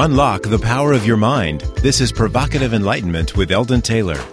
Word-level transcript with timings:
Unlock 0.00 0.42
the 0.42 0.60
power 0.60 0.92
of 0.92 1.04
your 1.04 1.16
mind. 1.16 1.62
This 1.82 2.00
is 2.00 2.12
Provocative 2.12 2.72
Enlightenment 2.72 3.36
with 3.36 3.50
Eldon 3.50 3.82
Taylor. 3.82 4.24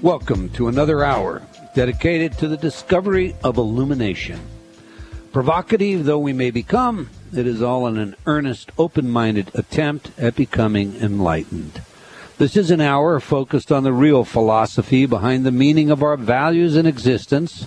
Welcome 0.00 0.48
to 0.54 0.68
another 0.68 1.04
hour 1.04 1.42
dedicated 1.74 2.38
to 2.38 2.48
the 2.48 2.56
discovery 2.56 3.36
of 3.44 3.58
illumination. 3.58 4.40
Provocative 5.30 6.06
though 6.06 6.18
we 6.18 6.32
may 6.32 6.50
become, 6.50 7.10
it 7.34 7.46
is 7.46 7.60
all 7.60 7.86
in 7.86 7.98
an 7.98 8.16
earnest, 8.24 8.72
open 8.78 9.10
minded 9.10 9.50
attempt 9.52 10.10
at 10.16 10.36
becoming 10.36 10.96
enlightened. 10.96 11.82
This 12.38 12.56
is 12.56 12.70
an 12.70 12.80
hour 12.80 13.20
focused 13.20 13.70
on 13.70 13.82
the 13.82 13.92
real 13.92 14.24
philosophy 14.24 15.04
behind 15.04 15.44
the 15.44 15.52
meaning 15.52 15.90
of 15.90 16.02
our 16.02 16.16
values 16.16 16.76
and 16.76 16.88
existence 16.88 17.66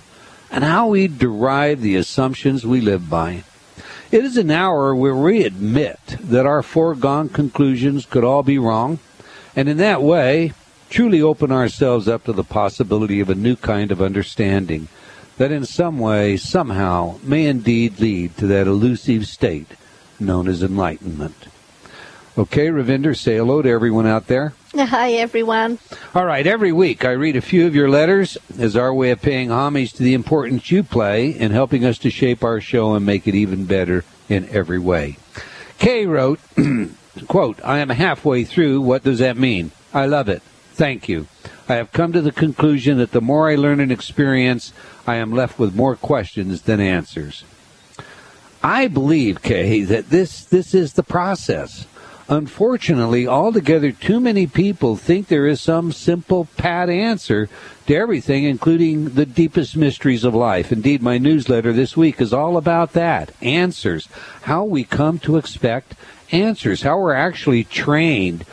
and 0.50 0.64
how 0.64 0.88
we 0.88 1.06
derive 1.06 1.82
the 1.82 1.94
assumptions 1.94 2.66
we 2.66 2.80
live 2.80 3.08
by. 3.08 3.44
It 4.10 4.24
is 4.24 4.36
an 4.36 4.50
hour 4.50 4.94
where 4.94 5.14
we 5.14 5.44
admit 5.44 6.00
that 6.20 6.46
our 6.46 6.62
foregone 6.62 7.28
conclusions 7.28 8.06
could 8.06 8.24
all 8.24 8.42
be 8.42 8.58
wrong, 8.58 8.98
and 9.54 9.68
in 9.68 9.76
that 9.78 10.02
way, 10.02 10.52
truly 10.88 11.22
open 11.22 11.52
ourselves 11.52 12.08
up 12.08 12.24
to 12.24 12.32
the 12.32 12.44
possibility 12.44 13.20
of 13.20 13.30
a 13.30 13.34
new 13.34 13.56
kind 13.56 13.92
of 13.92 14.02
understanding 14.02 14.88
that 15.38 15.52
in 15.52 15.64
some 15.64 15.98
way, 15.98 16.36
somehow, 16.36 17.18
may 17.22 17.46
indeed 17.46 17.98
lead 17.98 18.36
to 18.36 18.46
that 18.46 18.66
elusive 18.66 19.26
state 19.26 19.68
known 20.18 20.46
as 20.46 20.62
enlightenment. 20.62 21.46
Okay, 22.36 22.68
Ravinder, 22.68 23.16
say 23.16 23.36
hello 23.36 23.62
to 23.62 23.68
everyone 23.70 24.06
out 24.06 24.26
there. 24.26 24.52
Hi, 24.72 25.14
everyone. 25.14 25.80
All 26.14 26.24
right, 26.24 26.46
every 26.46 26.70
week 26.70 27.04
I 27.04 27.10
read 27.10 27.34
a 27.34 27.40
few 27.40 27.66
of 27.66 27.74
your 27.74 27.88
letters 27.88 28.38
as 28.56 28.76
our 28.76 28.94
way 28.94 29.10
of 29.10 29.20
paying 29.20 29.50
homage 29.50 29.94
to 29.94 30.04
the 30.04 30.14
importance 30.14 30.70
you 30.70 30.84
play 30.84 31.30
in 31.30 31.50
helping 31.50 31.84
us 31.84 31.98
to 31.98 32.10
shape 32.10 32.44
our 32.44 32.60
show 32.60 32.94
and 32.94 33.04
make 33.04 33.26
it 33.26 33.34
even 33.34 33.64
better 33.64 34.04
in 34.28 34.48
every 34.48 34.78
way. 34.78 35.16
Kay 35.78 36.06
wrote, 36.06 36.38
quote, 37.26 37.58
I 37.64 37.78
am 37.78 37.88
halfway 37.88 38.44
through. 38.44 38.80
What 38.82 39.02
does 39.02 39.18
that 39.18 39.36
mean? 39.36 39.72
I 39.92 40.06
love 40.06 40.28
it. 40.28 40.40
Thank 40.74 41.08
you. 41.08 41.26
I 41.68 41.74
have 41.74 41.90
come 41.90 42.12
to 42.12 42.20
the 42.22 42.30
conclusion 42.30 42.98
that 42.98 43.10
the 43.10 43.20
more 43.20 43.50
I 43.50 43.56
learn 43.56 43.80
and 43.80 43.90
experience, 43.90 44.72
I 45.04 45.16
am 45.16 45.32
left 45.32 45.58
with 45.58 45.74
more 45.74 45.96
questions 45.96 46.62
than 46.62 46.78
answers. 46.78 47.42
I 48.62 48.86
believe, 48.86 49.42
Kay, 49.42 49.82
that 49.82 50.10
this 50.10 50.44
this 50.44 50.74
is 50.74 50.92
the 50.92 51.02
process. 51.02 51.86
Unfortunately, 52.30 53.26
altogether 53.26 53.90
too 53.90 54.20
many 54.20 54.46
people 54.46 54.94
think 54.94 55.26
there 55.26 55.48
is 55.48 55.60
some 55.60 55.90
simple 55.90 56.44
pat 56.56 56.88
answer 56.88 57.48
to 57.88 57.96
everything, 57.96 58.44
including 58.44 59.10
the 59.10 59.26
deepest 59.26 59.76
mysteries 59.76 60.22
of 60.22 60.32
life. 60.32 60.70
Indeed, 60.70 61.02
my 61.02 61.18
newsletter 61.18 61.72
this 61.72 61.96
week 61.96 62.20
is 62.20 62.32
all 62.32 62.56
about 62.56 62.92
that 62.92 63.32
answers. 63.42 64.08
How 64.42 64.62
we 64.64 64.84
come 64.84 65.18
to 65.20 65.38
expect 65.38 65.96
answers, 66.30 66.82
how 66.82 67.00
we're 67.00 67.14
actually 67.14 67.64
trained 67.64 68.44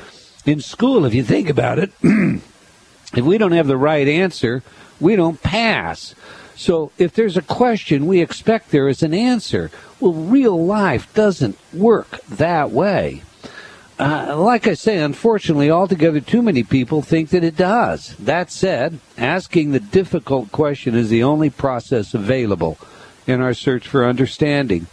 in 0.44 0.60
school, 0.60 1.06
if 1.06 1.14
you 1.14 1.22
think 1.22 1.48
about 1.48 1.78
it. 1.78 1.92
if 2.02 3.24
we 3.24 3.38
don't 3.38 3.52
have 3.52 3.68
the 3.68 3.78
right 3.78 4.08
answer, 4.08 4.64
we 5.00 5.16
don't 5.16 5.44
pass. 5.44 6.16
So 6.56 6.92
if 6.98 7.14
there's 7.14 7.38
a 7.38 7.44
question, 7.44 8.08
we 8.08 8.22
expect 8.22 8.72
there 8.72 8.88
is 8.88 9.04
an 9.04 9.14
answer. 9.14 9.70
Well, 10.00 10.14
real 10.14 10.66
life 10.66 11.14
doesn't 11.14 11.60
work 11.72 12.24
that 12.24 12.72
way. 12.72 13.22
Uh, 14.00 14.36
like 14.38 14.68
I 14.68 14.76
say, 14.76 15.00
unfortunately, 15.00 15.72
altogether 15.72 16.20
too 16.20 16.44
many 16.44 16.64
people 16.64 17.02
think 17.02 17.30
that 17.32 17.44
it 17.44 17.58
does. 17.58 18.16
That 18.18 18.52
said, 18.52 19.00
asking 19.18 19.72
the 19.72 19.80
difficult 19.80 20.52
question 20.52 20.94
is 20.94 21.10
the 21.10 21.24
only 21.24 21.50
process 21.50 22.14
available 22.14 22.78
in 23.26 23.42
our 23.42 23.56
search 23.56 23.88
for 23.88 24.06
understanding. 24.06 24.86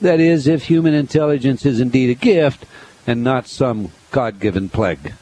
That 0.00 0.20
is, 0.20 0.46
if 0.46 0.64
human 0.64 0.94
intelligence 0.94 1.66
is 1.66 1.80
indeed 1.80 2.08
a 2.08 2.14
gift 2.14 2.64
and 3.06 3.22
not 3.22 3.46
some 3.46 3.92
God 4.10 4.40
given 4.40 4.70
plague. 4.70 5.12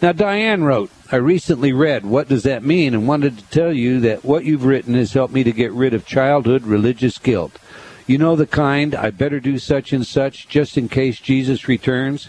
Now, 0.00 0.12
Diane 0.12 0.62
wrote, 0.62 0.90
I 1.10 1.16
recently 1.16 1.72
read 1.72 2.06
What 2.06 2.28
Does 2.28 2.44
That 2.44 2.64
Mean? 2.64 2.94
and 2.94 3.08
wanted 3.08 3.38
to 3.38 3.44
tell 3.50 3.72
you 3.72 4.00
that 4.00 4.24
what 4.24 4.44
you've 4.44 4.64
written 4.64 4.94
has 4.94 5.12
helped 5.12 5.34
me 5.34 5.44
to 5.44 5.52
get 5.52 5.72
rid 5.72 5.94
of 5.94 6.06
childhood 6.06 6.62
religious 6.62 7.18
guilt. 7.18 7.58
You 8.06 8.18
know 8.18 8.36
the 8.36 8.46
kind, 8.46 8.94
I 8.94 9.10
better 9.10 9.40
do 9.40 9.58
such 9.58 9.92
and 9.92 10.06
such 10.06 10.48
just 10.48 10.76
in 10.76 10.88
case 10.88 11.20
Jesus 11.20 11.68
returns 11.68 12.26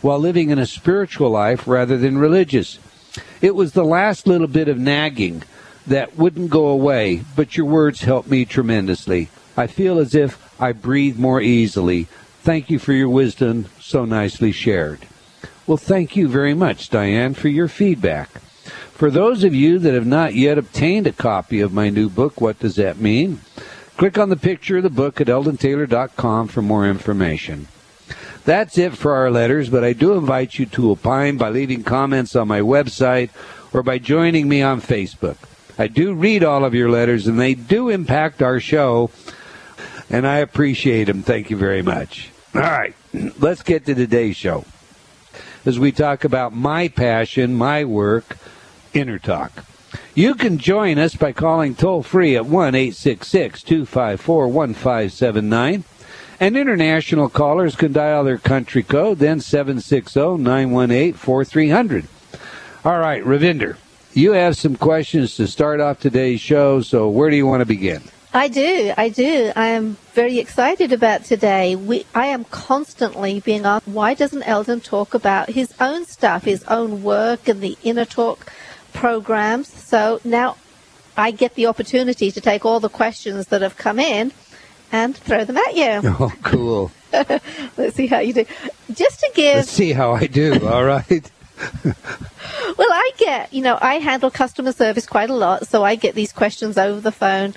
while 0.00 0.18
living 0.18 0.50
in 0.50 0.58
a 0.58 0.66
spiritual 0.66 1.30
life 1.30 1.66
rather 1.66 1.96
than 1.96 2.18
religious. 2.18 2.78
It 3.40 3.54
was 3.54 3.72
the 3.72 3.84
last 3.84 4.26
little 4.26 4.48
bit 4.48 4.68
of 4.68 4.78
nagging 4.78 5.44
that 5.86 6.16
wouldn't 6.16 6.50
go 6.50 6.66
away, 6.66 7.22
but 7.36 7.56
your 7.56 7.66
words 7.66 8.02
helped 8.02 8.28
me 8.28 8.44
tremendously. 8.44 9.28
I 9.56 9.66
feel 9.66 9.98
as 9.98 10.14
if 10.14 10.60
I 10.60 10.72
breathe 10.72 11.18
more 11.18 11.40
easily. 11.40 12.04
Thank 12.42 12.70
you 12.70 12.78
for 12.78 12.92
your 12.92 13.08
wisdom, 13.08 13.66
so 13.80 14.04
nicely 14.04 14.50
shared. 14.50 15.06
Well, 15.66 15.76
thank 15.76 16.16
you 16.16 16.28
very 16.28 16.54
much, 16.54 16.90
Diane, 16.90 17.34
for 17.34 17.48
your 17.48 17.68
feedback. 17.68 18.30
For 18.92 19.10
those 19.10 19.44
of 19.44 19.54
you 19.54 19.78
that 19.80 19.94
have 19.94 20.06
not 20.06 20.34
yet 20.34 20.58
obtained 20.58 21.06
a 21.06 21.12
copy 21.12 21.60
of 21.60 21.72
my 21.72 21.90
new 21.90 22.08
book, 22.08 22.40
What 22.40 22.58
Does 22.58 22.76
That 22.76 22.98
Mean? 22.98 23.40
Click 23.96 24.18
on 24.18 24.30
the 24.30 24.36
picture 24.36 24.78
of 24.78 24.82
the 24.82 24.90
book 24.90 25.20
at 25.20 25.26
eldontaylor.com 25.26 26.48
for 26.48 26.62
more 26.62 26.88
information. 26.88 27.68
That's 28.44 28.76
it 28.76 28.96
for 28.96 29.14
our 29.14 29.30
letters, 29.30 29.68
but 29.68 29.84
I 29.84 29.92
do 29.92 30.14
invite 30.14 30.58
you 30.58 30.66
to 30.66 30.90
opine 30.90 31.36
by 31.36 31.50
leaving 31.50 31.84
comments 31.84 32.34
on 32.34 32.48
my 32.48 32.60
website 32.60 33.30
or 33.72 33.82
by 33.82 33.98
joining 33.98 34.48
me 34.48 34.62
on 34.62 34.80
Facebook. 34.80 35.36
I 35.78 35.86
do 35.86 36.12
read 36.12 36.42
all 36.42 36.64
of 36.64 36.74
your 36.74 36.90
letters, 36.90 37.26
and 37.26 37.38
they 37.38 37.54
do 37.54 37.88
impact 37.88 38.42
our 38.42 38.60
show, 38.60 39.10
and 40.10 40.26
I 40.26 40.38
appreciate 40.38 41.04
them. 41.04 41.22
Thank 41.22 41.50
you 41.50 41.56
very 41.56 41.82
much. 41.82 42.30
All 42.54 42.60
right, 42.60 42.94
let's 43.38 43.62
get 43.62 43.86
to 43.86 43.94
today's 43.94 44.36
show 44.36 44.64
as 45.64 45.78
we 45.78 45.92
talk 45.92 46.24
about 46.24 46.54
my 46.54 46.88
passion, 46.88 47.54
my 47.54 47.84
work, 47.84 48.36
Inner 48.92 49.18
Talk. 49.18 49.64
You 50.14 50.34
can 50.34 50.58
join 50.58 50.98
us 50.98 51.14
by 51.14 51.32
calling 51.32 51.74
toll 51.74 52.02
free 52.02 52.36
at 52.36 52.46
1 52.46 52.74
866 52.74 53.62
254 53.62 54.48
1579. 54.48 55.84
And 56.40 56.56
international 56.56 57.28
callers 57.28 57.76
can 57.76 57.92
dial 57.92 58.24
their 58.24 58.38
country 58.38 58.82
code, 58.82 59.18
then 59.18 59.40
760 59.40 60.38
918 60.38 61.12
4300. 61.14 62.08
All 62.84 62.98
right, 62.98 63.22
Ravinder, 63.22 63.76
you 64.12 64.32
have 64.32 64.56
some 64.56 64.76
questions 64.76 65.36
to 65.36 65.46
start 65.46 65.80
off 65.80 66.00
today's 66.00 66.40
show, 66.40 66.80
so 66.82 67.08
where 67.08 67.30
do 67.30 67.36
you 67.36 67.46
want 67.46 67.60
to 67.60 67.66
begin? 67.66 68.02
I 68.34 68.48
do, 68.48 68.92
I 68.96 69.10
do. 69.10 69.52
I 69.54 69.68
am 69.68 69.98
very 70.14 70.38
excited 70.38 70.90
about 70.90 71.24
today. 71.24 71.76
We, 71.76 72.06
I 72.14 72.26
am 72.26 72.44
constantly 72.44 73.40
being 73.40 73.66
asked, 73.66 73.86
why 73.86 74.14
doesn't 74.14 74.42
Eldon 74.44 74.80
talk 74.80 75.12
about 75.12 75.50
his 75.50 75.74
own 75.78 76.06
stuff, 76.06 76.44
his 76.44 76.64
own 76.64 77.02
work, 77.02 77.46
and 77.46 77.60
the 77.60 77.76
Inner 77.82 78.06
Talk 78.06 78.50
programs? 78.92 79.68
So 79.68 80.20
now 80.24 80.56
I 81.16 81.30
get 81.30 81.54
the 81.54 81.66
opportunity 81.66 82.30
to 82.30 82.40
take 82.40 82.64
all 82.64 82.80
the 82.80 82.88
questions 82.88 83.46
that 83.48 83.62
have 83.62 83.76
come 83.76 83.98
in 83.98 84.32
and 84.90 85.16
throw 85.16 85.44
them 85.44 85.56
at 85.56 85.74
you. 85.76 86.00
Oh, 86.20 86.32
cool. 86.42 86.90
Let's 87.12 87.96
see 87.96 88.06
how 88.06 88.20
you 88.20 88.32
do. 88.32 88.44
Just 88.92 89.20
to 89.20 89.30
give. 89.34 89.56
Let's 89.56 89.70
see 89.70 89.92
how 89.92 90.12
I 90.12 90.26
do, 90.26 90.66
all 90.68 90.84
right? 90.84 91.30
well, 91.84 92.88
I 92.92 93.10
get, 93.18 93.52
you 93.52 93.62
know, 93.62 93.78
I 93.80 93.96
handle 93.96 94.30
customer 94.30 94.72
service 94.72 95.06
quite 95.06 95.30
a 95.30 95.34
lot, 95.34 95.66
so 95.68 95.84
I 95.84 95.94
get 95.94 96.14
these 96.14 96.32
questions 96.32 96.78
over 96.78 97.00
the 97.00 97.12
phone 97.12 97.54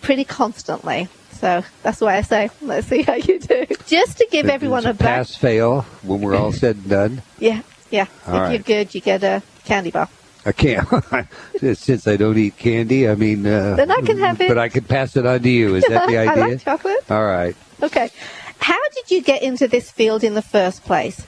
pretty 0.00 0.24
constantly. 0.24 1.08
So 1.32 1.62
that's 1.82 2.00
why 2.00 2.16
I 2.16 2.22
say, 2.22 2.50
let's 2.62 2.86
see 2.86 3.02
how 3.02 3.14
you 3.14 3.38
do. 3.38 3.66
Just 3.86 4.18
to 4.18 4.26
give 4.30 4.46
everyone 4.48 4.86
a, 4.86 4.90
a 4.90 4.94
pass 4.94 5.32
back- 5.32 5.40
fail 5.40 5.82
when 6.02 6.20
we're 6.20 6.34
all 6.36 6.52
said 6.52 6.76
and 6.76 6.88
done. 6.88 7.22
Yeah, 7.38 7.60
yeah. 7.90 8.06
All 8.26 8.34
if 8.36 8.40
right. 8.40 8.52
you're 8.52 8.62
good, 8.62 8.94
you 8.94 9.00
get 9.00 9.22
a 9.22 9.42
candy 9.64 9.90
bar. 9.90 10.08
I 10.46 10.52
can't. 10.52 10.86
Since 11.78 12.06
I 12.06 12.16
don't 12.16 12.36
eat 12.36 12.56
candy, 12.56 13.08
I 13.08 13.14
mean. 13.14 13.46
Uh, 13.46 13.76
then 13.76 13.90
I 13.90 14.00
can 14.02 14.18
have 14.18 14.40
it. 14.40 14.48
But 14.48 14.58
I 14.58 14.68
can 14.68 14.84
pass 14.84 15.16
it 15.16 15.26
on 15.26 15.40
to 15.40 15.48
you. 15.48 15.76
Is 15.76 15.84
that 15.84 16.06
the 16.08 16.18
idea? 16.18 16.44
I 16.44 16.48
like 16.48 16.60
chocolate. 16.62 17.10
All 17.10 17.24
right. 17.24 17.56
Okay. 17.82 18.10
How 18.58 18.80
did 18.94 19.10
you 19.10 19.22
get 19.22 19.42
into 19.42 19.68
this 19.68 19.90
field 19.90 20.24
in 20.24 20.34
the 20.34 20.42
first 20.42 20.84
place? 20.84 21.26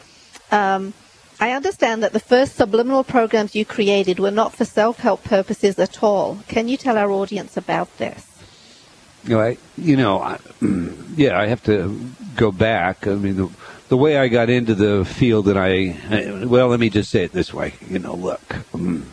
Um, 0.50 0.94
I 1.38 1.52
understand 1.52 2.02
that 2.02 2.12
the 2.12 2.20
first 2.20 2.56
subliminal 2.56 3.04
programs 3.04 3.54
you 3.54 3.64
created 3.64 4.18
were 4.18 4.30
not 4.30 4.54
for 4.54 4.64
self 4.64 4.98
help 4.98 5.22
purposes 5.24 5.78
at 5.78 6.02
all. 6.02 6.38
Can 6.48 6.68
you 6.68 6.76
tell 6.76 6.96
our 6.96 7.10
audience 7.10 7.56
about 7.56 7.94
this? 7.98 8.26
You 9.24 9.30
know, 9.30 9.40
I, 9.40 9.58
you 9.76 9.96
know 9.96 10.20
I, 10.20 10.38
yeah, 11.16 11.38
I 11.38 11.46
have 11.46 11.62
to 11.64 12.00
go 12.36 12.52
back. 12.52 13.06
I 13.06 13.14
mean, 13.14 13.36
the, 13.36 13.50
the 13.88 13.96
way 13.96 14.18
I 14.18 14.28
got 14.28 14.50
into 14.50 14.74
the 14.74 15.04
field 15.04 15.46
that 15.46 15.56
I, 15.56 16.44
well, 16.46 16.68
let 16.68 16.80
me 16.80 16.90
just 16.90 17.10
say 17.10 17.24
it 17.24 17.32
this 17.32 17.54
way. 17.54 17.74
You 17.88 17.98
know, 17.98 18.14
look, 18.14 18.74
um, 18.74 19.06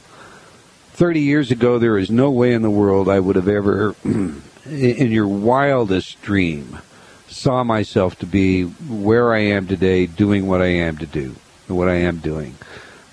30 0.94 1.22
years 1.22 1.52
ago, 1.52 1.80
there 1.80 1.98
is 1.98 2.10
no 2.10 2.32
way 2.32 2.54
in 2.54 2.62
the 2.62 2.70
world 2.70 3.10
I 3.10 3.20
would 3.20 3.36
have 3.36 3.48
ever, 3.48 3.96
in 4.04 5.12
your 5.12 5.28
wildest 5.28 6.22
dream, 6.22 6.80
saw 7.28 7.64
myself 7.64 8.18
to 8.20 8.26
be 8.26 8.64
where 8.64 9.34
I 9.34 9.40
am 9.40 9.68
today, 9.68 10.06
doing 10.06 10.48
what 10.48 10.62
I 10.62 10.68
am 10.68 10.98
to 10.98 11.06
do, 11.06 11.36
what 11.68 11.90
I 11.90 11.96
am 11.96 12.18
doing. 12.18 12.56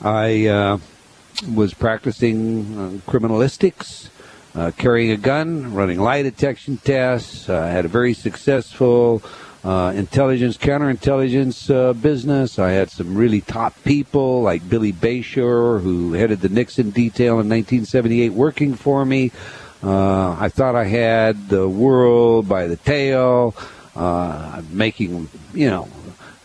I 0.03 0.47
uh, 0.47 0.79
was 1.53 1.75
practicing 1.75 2.79
uh, 2.79 3.11
criminalistics, 3.11 4.09
uh, 4.55 4.73
carrying 4.77 5.11
a 5.11 5.17
gun, 5.17 5.75
running 5.75 6.01
lie 6.01 6.23
detection 6.23 6.79
tests. 6.79 7.49
I 7.49 7.69
had 7.69 7.85
a 7.85 7.89
very 7.89 8.15
successful 8.15 9.23
uh, 9.65 9.93
intelligence, 9.95 10.57
counterintelligence 10.57 11.75
uh, 11.75 11.93
business. 11.93 12.59
I 12.59 12.71
had 12.71 12.91
some 12.91 13.15
really 13.15 13.41
top 13.41 13.75
people 13.85 14.43
like 14.43 14.69
Billy 14.69 14.93
Bayshore, 14.93 15.83
who 15.83 16.15
headed 16.15 16.41
the 16.41 16.49
Nixon 16.49 16.91
detail 16.91 17.35
in 17.35 17.49
1978, 17.49 18.33
working 18.33 18.75
for 18.75 19.05
me. 19.05 19.33
Uh, 19.83 20.37
I 20.39 20.49
thought 20.49 20.77
I 20.77 20.85
had 20.85 21.49
the 21.49 21.69
world 21.69 22.49
by 22.49 22.67
the 22.67 22.77
tail, 22.77 23.55
uh, 23.97 24.63
making, 24.71 25.29
you 25.53 25.71
know, 25.71 25.85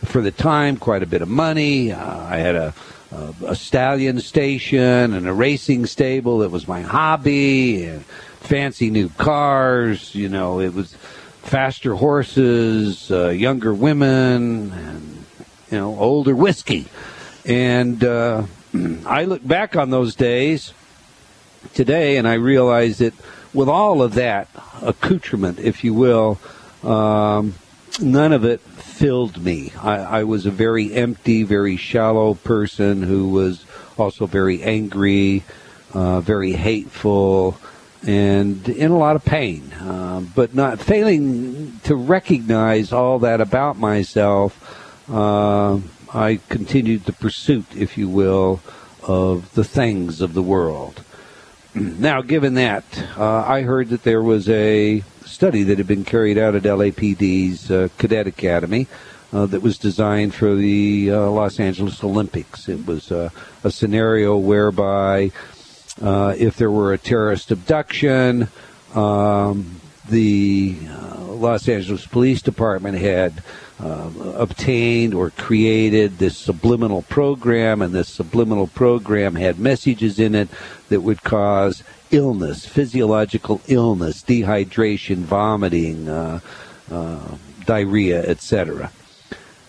for 0.04 0.20
the 0.20 0.30
time, 0.30 0.76
quite 0.76 1.02
a 1.02 1.06
bit 1.06 1.22
of 1.22 1.28
money. 1.28 1.92
Uh, 1.92 2.24
I 2.24 2.36
had 2.36 2.54
a, 2.54 2.74
a, 3.12 3.34
a 3.48 3.56
stallion 3.56 4.20
station 4.20 5.14
and 5.14 5.26
a 5.26 5.32
racing 5.32 5.86
stable. 5.86 6.42
It 6.42 6.50
was 6.50 6.68
my 6.68 6.80
hobby. 6.80 7.84
And 7.84 8.04
fancy 8.46 8.90
new 8.90 9.08
cars. 9.10 10.14
You 10.14 10.28
know, 10.28 10.60
it 10.60 10.72
was 10.72 10.94
faster 11.46 11.94
horses, 11.94 13.10
uh, 13.10 13.28
younger 13.28 13.72
women, 13.72 14.72
and 14.72 15.24
you 15.70 15.78
know, 15.78 15.98
older 15.98 16.34
whiskey. 16.34 16.86
And 17.44 18.02
uh, 18.02 18.44
I 19.06 19.24
look 19.24 19.46
back 19.46 19.76
on 19.76 19.90
those 19.90 20.14
days 20.14 20.72
today, 21.74 22.16
and 22.16 22.26
I 22.26 22.34
realize 22.34 22.98
that 22.98 23.14
with 23.54 23.68
all 23.68 24.02
of 24.02 24.14
that 24.14 24.48
accoutrement, 24.82 25.60
if 25.60 25.84
you 25.84 25.94
will, 25.94 26.38
um, 26.82 27.54
none 28.00 28.32
of 28.32 28.44
it 28.44 28.60
filled 28.60 29.42
me. 29.42 29.72
I, 29.80 30.20
I 30.20 30.24
was 30.24 30.46
a 30.46 30.50
very 30.50 30.92
empty, 30.92 31.44
very 31.44 31.76
shallow 31.76 32.34
person 32.34 33.02
who 33.02 33.28
was 33.28 33.64
also 33.96 34.26
very 34.26 34.62
angry, 34.62 35.44
uh, 35.94 36.20
very 36.20 36.52
hateful 36.52 37.56
and 38.06 38.68
in 38.68 38.90
a 38.90 38.96
lot 38.96 39.16
of 39.16 39.24
pain, 39.24 39.72
uh, 39.72 40.05
but 40.20 40.54
not 40.54 40.80
failing 40.80 41.80
to 41.84 41.94
recognize 41.94 42.92
all 42.92 43.18
that 43.20 43.40
about 43.40 43.78
myself. 43.78 45.10
Uh, 45.10 45.80
I 46.12 46.40
continued 46.48 47.04
the 47.04 47.12
pursuit, 47.12 47.66
if 47.74 47.98
you 47.98 48.08
will, 48.08 48.60
of 49.02 49.54
the 49.54 49.64
things 49.64 50.20
of 50.20 50.34
the 50.34 50.42
world. 50.42 51.02
now, 51.74 52.22
given 52.22 52.54
that, 52.54 52.84
uh, 53.16 53.44
I 53.46 53.62
heard 53.62 53.88
that 53.90 54.02
there 54.02 54.22
was 54.22 54.48
a 54.48 55.02
study 55.24 55.62
that 55.64 55.78
had 55.78 55.86
been 55.86 56.04
carried 56.04 56.38
out 56.38 56.54
at 56.54 56.62
LAPD's 56.62 57.70
uh, 57.70 57.88
Cadet 57.98 58.26
Academy. 58.26 58.86
Uh, 59.32 59.44
that 59.44 59.60
was 59.60 59.76
designed 59.76 60.32
for 60.32 60.54
the 60.54 61.10
uh, 61.10 61.28
Los 61.28 61.58
Angeles 61.58 62.02
Olympics. 62.04 62.68
It 62.68 62.86
was 62.86 63.10
a 63.10 63.32
scenario 63.68 64.38
whereby 64.38 65.32
uh, 66.00 66.34
if 66.36 66.56
there 66.56 66.70
were 66.70 66.92
a 66.92 66.98
terrorist 66.98 67.50
abduction, 67.50 68.48
um, 68.94 69.80
the 70.08 70.76
uh, 70.88 71.22
Los 71.24 71.68
Angeles 71.68 72.06
Police 72.06 72.42
Department 72.42 72.98
had 72.98 73.42
uh, 73.80 74.10
obtained 74.36 75.14
or 75.14 75.30
created 75.30 76.18
this 76.18 76.36
subliminal 76.36 77.02
program, 77.02 77.82
and 77.82 77.94
this 77.94 78.08
subliminal 78.08 78.66
program 78.68 79.34
had 79.34 79.58
messages 79.58 80.18
in 80.18 80.34
it 80.34 80.48
that 80.88 81.02
would 81.02 81.22
cause 81.22 81.82
illness, 82.10 82.64
physiological 82.66 83.60
illness, 83.68 84.22
dehydration, 84.22 85.16
vomiting, 85.16 86.08
uh, 86.08 86.40
uh, 86.90 87.36
diarrhea, 87.64 88.22
etc 88.22 88.90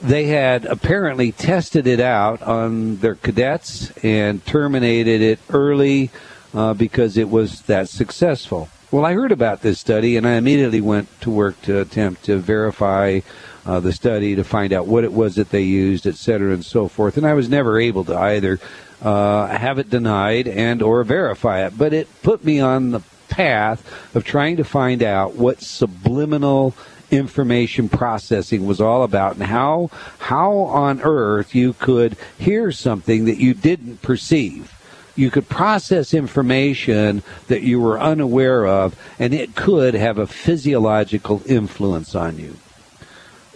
they 0.01 0.25
had 0.25 0.65
apparently 0.65 1.31
tested 1.31 1.87
it 1.87 1.99
out 1.99 2.41
on 2.43 2.97
their 2.97 3.15
cadets 3.15 3.91
and 4.03 4.45
terminated 4.45 5.21
it 5.21 5.39
early 5.49 6.11
uh, 6.53 6.73
because 6.73 7.17
it 7.17 7.29
was 7.29 7.61
that 7.63 7.89
successful. 7.89 8.69
Well, 8.89 9.05
I 9.05 9.11
heard 9.15 9.33
about 9.33 9.63
this 9.63 9.81
study 9.81 10.15
and 10.15 10.25
I 10.25 10.35
immediately 10.35 10.79
went 10.79 11.09
to 11.21 11.29
work 11.29 11.61
to 11.63 11.81
attempt 11.81 12.23
to 12.25 12.37
verify 12.37 13.19
uh, 13.65 13.81
the 13.81 13.91
study 13.91 14.35
to 14.35 14.45
find 14.45 14.71
out 14.71 14.87
what 14.87 15.03
it 15.03 15.11
was 15.11 15.35
that 15.35 15.49
they 15.49 15.63
used, 15.63 16.07
et 16.07 16.15
cetera, 16.15 16.53
and 16.53 16.63
so 16.63 16.87
forth. 16.87 17.17
And 17.17 17.27
I 17.27 17.33
was 17.33 17.49
never 17.49 17.81
able 17.81 18.05
to 18.05 18.15
either 18.15 18.61
uh, 19.01 19.47
have 19.47 19.77
it 19.77 19.89
denied 19.89 20.47
and 20.47 20.81
or 20.81 21.03
verify 21.03 21.65
it, 21.65 21.77
but 21.77 21.91
it 21.91 22.07
put 22.23 22.45
me 22.45 22.61
on 22.61 22.91
the 22.91 23.01
path 23.27 23.85
of 24.15 24.23
trying 24.23 24.55
to 24.55 24.63
find 24.63 25.03
out 25.03 25.35
what 25.35 25.61
subliminal 25.61 26.73
information 27.11 27.89
processing 27.89 28.65
was 28.65 28.79
all 28.79 29.03
about 29.03 29.35
and 29.35 29.43
how 29.43 29.89
how 30.19 30.51
on 30.51 31.01
earth 31.01 31.53
you 31.55 31.73
could 31.73 32.17
hear 32.37 32.71
something 32.71 33.25
that 33.25 33.37
you 33.37 33.53
didn't 33.53 34.01
perceive 34.01 34.76
you 35.17 35.31
could 35.31 35.49
process 35.49 36.13
information 36.13 37.23
that 37.47 37.63
you 37.63 37.79
were 37.79 37.99
unaware 37.99 38.65
of 38.65 38.95
and 39.19 39.33
it 39.33 39.55
could 39.55 39.93
have 39.93 40.17
a 40.17 40.27
physiological 40.27 41.41
influence 41.45 42.15
on 42.15 42.37
you 42.37 42.55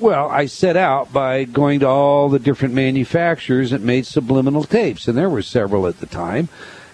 well, 0.01 0.29
I 0.29 0.47
set 0.47 0.75
out 0.75 1.13
by 1.13 1.43
going 1.43 1.81
to 1.81 1.87
all 1.87 2.27
the 2.27 2.39
different 2.39 2.73
manufacturers 2.73 3.69
that 3.69 3.81
made 3.81 4.07
subliminal 4.07 4.63
tapes, 4.63 5.07
and 5.07 5.15
there 5.15 5.29
were 5.29 5.43
several 5.43 5.85
at 5.85 5.99
the 5.99 6.07
time. 6.07 6.49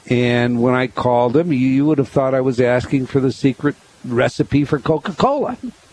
And 0.10 0.62
when 0.62 0.74
I 0.75 0.88
called 0.88 1.31
them, 1.31 1.54
you 1.54 1.86
would 1.86 2.00
have 2.00 2.10
thought 2.10 2.34
I 2.34 2.42
was 2.42 2.60
asking 2.60 3.06
for 3.06 3.22
the 3.22 3.31
secret 3.31 3.75
recipe 4.04 4.66
for 4.66 4.80
Coca 4.80 5.14
Cola. 5.14 5.58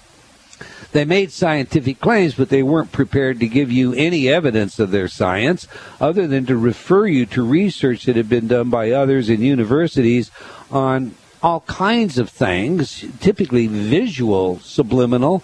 They 0.95 1.05
made 1.05 1.33
scientific 1.33 1.99
claims, 1.99 2.37
but 2.37 2.51
they 2.51 2.63
weren't 2.63 2.93
prepared 2.93 3.41
to 3.41 3.49
give 3.49 3.73
you 3.73 3.95
any 3.95 4.29
evidence 4.29 4.79
of 4.79 4.93
their 4.93 5.09
science 5.09 5.67
other 6.01 6.29
than 6.29 6.47
to 6.47 6.57
refer 6.57 7.09
you 7.09 7.27
to 7.27 7.43
research 7.43 8.05
that 8.05 8.15
had 8.15 8.29
been 8.29 8.47
done 8.47 8.71
by 8.71 8.93
others 8.93 9.29
in 9.29 9.41
universities 9.41 10.31
on 10.71 11.17
all 11.43 11.63
kinds 11.63 12.17
of 12.17 12.31
things, 12.31 13.05
typically 13.19 13.67
visual, 13.67 14.61
subliminal, 14.61 15.43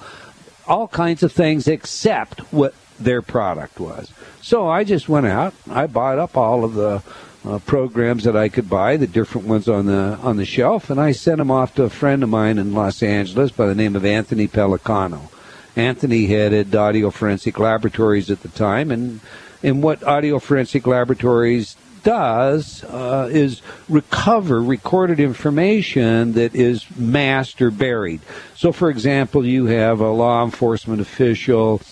all 0.69 0.87
kinds 0.87 1.25
of 1.25 1.32
things 1.32 1.67
except 1.67 2.38
what 2.53 2.73
their 3.00 3.20
product 3.20 3.81
was. 3.81 4.12
So 4.41 4.69
I 4.69 4.85
just 4.85 5.08
went 5.08 5.26
out, 5.26 5.53
I 5.69 5.88
bought 5.88 6.20
up 6.20 6.37
all 6.37 6.62
of 6.62 6.75
the 6.75 7.03
uh, 7.44 7.58
programs 7.58 8.23
that 8.23 8.37
I 8.37 8.50
could 8.50 8.70
buy, 8.70 8.96
the 8.96 9.08
different 9.08 9.49
ones 9.49 9.69
on 9.69 9.87
the 9.87 10.17
on 10.23 10.37
the 10.37 10.44
shelf, 10.44 10.91
and 10.91 11.00
I 11.00 11.11
sent 11.11 11.38
them 11.38 11.50
off 11.50 11.75
to 11.75 11.82
a 11.82 11.91
friend 11.91 12.23
of 12.23 12.29
mine 12.29 12.56
in 12.56 12.73
Los 12.73 13.03
Angeles 13.03 13.50
by 13.50 13.67
the 13.67 13.75
name 13.75 13.96
of 13.96 14.05
Anthony 14.05 14.46
Pellicano. 14.46 15.29
Anthony 15.76 16.26
headed 16.26 16.75
Audio 16.75 17.11
Forensic 17.11 17.58
Laboratories 17.58 18.31
at 18.31 18.43
the 18.43 18.49
time, 18.49 18.90
and 18.90 19.20
and 19.62 19.82
what 19.82 20.02
Audio 20.02 20.38
Forensic 20.38 20.87
Laboratories 20.87 21.76
does 22.02 22.82
uh, 22.84 23.28
is 23.31 23.62
recover 23.88 24.62
recorded 24.62 25.20
information 25.20 26.32
that 26.32 26.55
is 26.55 26.87
masked 26.96 27.61
or 27.61 27.70
buried. 27.70 28.20
So, 28.55 28.72
for 28.72 28.91
example, 28.91 29.46
you 29.46 29.67
have 29.67 30.00
a 30.00 30.10
law 30.10 30.44
enforcement 30.44 31.00
official 31.00 31.82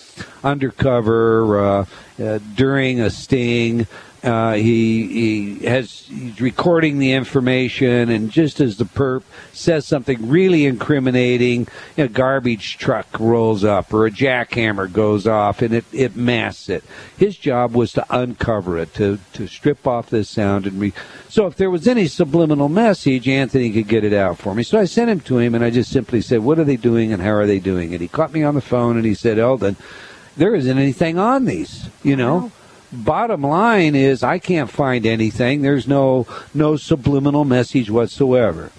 undercover 0.43 1.61
uh, 1.61 1.85
uh, 2.23 2.39
during 2.55 3.01
a 3.01 3.11
sting 3.11 3.87
uh, 4.23 4.55
he 4.55 5.07
he 5.59 5.67
has 5.67 6.07
he's 6.09 6.41
recording 6.41 6.99
the 6.99 7.13
information, 7.13 8.09
and 8.09 8.31
just 8.33 8.61
as 8.61 8.77
the 8.77 8.85
perp 8.85 9.23
says 9.53 9.87
something 9.87 10.29
really 10.29 10.67
incriminating, 10.67 11.69
a 11.97 12.09
garbage 12.09 12.79
truck 12.79 13.07
rolls 13.21 13.63
up 13.63 13.93
or 13.95 14.07
a 14.07 14.11
jackhammer 14.11 14.93
goes 14.93 15.27
off, 15.27 15.63
and 15.63 15.73
it 15.73 15.85
it 15.93 16.17
masks 16.17 16.69
it. 16.69 16.83
His 17.17 17.37
job 17.37 17.77
was 17.77 17.93
to 17.93 18.05
uncover 18.11 18.79
it, 18.79 18.93
to 18.95 19.21
to 19.35 19.47
strip 19.47 19.87
off 19.87 20.11
this 20.11 20.29
sound, 20.29 20.67
and 20.67 20.81
re- 20.81 20.93
so 21.29 21.47
if 21.47 21.57
there 21.57 21.71
was 21.71 21.87
any 21.87 22.09
subliminal 22.09 22.69
message, 22.69 23.29
Anthony 23.29 23.71
could 23.71 23.87
get 23.87 24.03
it 24.03 24.13
out 24.13 24.39
for 24.39 24.53
me. 24.53 24.65
So 24.65 24.81
I 24.81 24.87
sent 24.87 25.11
him 25.11 25.21
to 25.21 25.39
him, 25.39 25.55
and 25.55 25.65
I 25.65 25.71
just 25.71 25.93
simply 25.93 26.23
said, 26.23 26.41
"What 26.41 26.59
are 26.59 26.65
they 26.65 26.77
doing, 26.77 27.13
and 27.13 27.23
how 27.23 27.35
are 27.35 27.47
they 27.47 27.61
doing 27.61 27.93
it?" 27.93 28.01
He 28.01 28.09
caught 28.09 28.33
me 28.33 28.43
on 28.43 28.57
the 28.57 28.61
phone, 28.61 28.97
and 28.97 29.07
he 29.07 29.15
said, 29.15 29.39
"Eldon." 29.39 29.77
There 30.37 30.55
isn't 30.55 30.79
anything 30.79 31.19
on 31.19 31.47
these, 31.47 31.89
you 32.05 32.15
know 32.15 32.53
bottom 32.93 33.43
line 33.43 33.95
is 33.95 34.23
I 34.23 34.39
can't 34.39 34.71
find 34.71 35.07
anything. 35.07 35.63
There's 35.63 35.87
no 35.87 36.27
no 36.55 36.77
subliminal 36.77 37.45
message 37.45 37.91
whatsoever. 37.91 38.71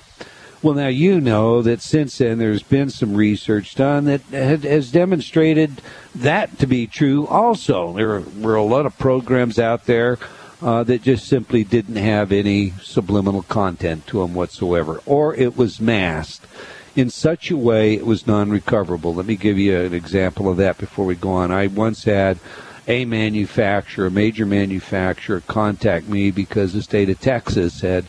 Well, 0.62 0.74
now 0.74 0.88
you 0.88 1.22
know 1.22 1.62
that 1.62 1.82
since 1.82 2.18
then 2.18 2.38
there's 2.38 2.64
been 2.64 2.90
some 2.90 3.16
research 3.16 3.76
done 3.76 4.06
that 4.06 4.22
has 4.32 4.92
demonstrated 4.92 5.82
that 6.14 6.60
to 6.60 6.68
be 6.68 6.86
true. 6.86 7.26
Also, 7.28 7.94
there 7.94 8.20
were 8.20 8.56
a 8.56 8.64
lot 8.64 8.86
of 8.86 8.98
programs 8.98 9.58
out 9.58 9.86
there 9.86 10.18
uh, 10.62 10.84
that 10.84 11.02
just 11.02 11.28
simply 11.28 11.64
didn't 11.64 11.96
have 11.96 12.34
any 12.34 12.72
subliminal 12.82 13.44
content 13.44 14.06
to 14.08 14.20
them 14.20 14.34
whatsoever, 14.34 15.02
or 15.06 15.34
it 15.34 15.56
was 15.56 15.80
masked 15.80 16.46
in 16.94 17.10
such 17.10 17.50
a 17.50 17.56
way 17.56 17.94
it 17.94 18.06
was 18.06 18.28
non-recoverable. 18.28 19.16
Let 19.16 19.26
me 19.26 19.38
give 19.38 19.58
you 19.58 19.80
an 19.80 19.94
example 19.94 20.50
of 20.50 20.58
that 20.58 20.78
before 20.78 21.06
we 21.06 21.16
go 21.16 21.30
on. 21.30 21.52
I 21.52 21.68
once 21.68 22.04
had 22.04 22.40
a 22.88 23.06
manufacturer, 23.06 24.08
a 24.08 24.12
major 24.12 24.46
manufacturer, 24.46 25.42
contact 25.42 26.08
me 26.08 26.32
because 26.32 26.74
the 26.74 26.82
state 26.82 27.10
of 27.10 27.20
Texas 27.20 27.82
had 27.82 28.06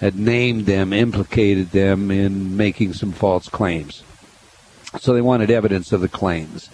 had 0.00 0.16
named 0.16 0.66
them, 0.66 0.92
implicated 0.92 1.70
them 1.72 2.10
in 2.10 2.56
making 2.56 2.92
some 2.92 3.10
false 3.10 3.48
claims. 3.48 4.04
So 5.00 5.12
they 5.12 5.20
wanted 5.20 5.50
evidence 5.50 5.92
of 5.92 6.00
the 6.00 6.08
claims. 6.08 6.70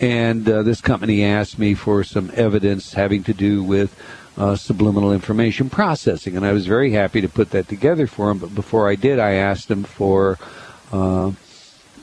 And 0.00 0.48
uh, 0.48 0.62
this 0.62 0.80
company 0.80 1.22
asked 1.22 1.58
me 1.58 1.74
for 1.74 2.02
some 2.02 2.30
evidence 2.34 2.94
having 2.94 3.22
to 3.24 3.34
do 3.34 3.62
with 3.62 3.94
uh, 4.36 4.56
subliminal 4.56 5.12
information 5.12 5.70
processing. 5.70 6.36
And 6.36 6.46
I 6.46 6.52
was 6.52 6.66
very 6.66 6.92
happy 6.92 7.20
to 7.20 7.28
put 7.28 7.50
that 7.50 7.68
together 7.68 8.06
for 8.06 8.28
them. 8.28 8.38
But 8.38 8.54
before 8.54 8.88
I 8.88 8.94
did, 8.94 9.18
I 9.18 9.32
asked 9.32 9.68
them 9.68 9.84
for 9.84 10.38
uh, 10.90 11.32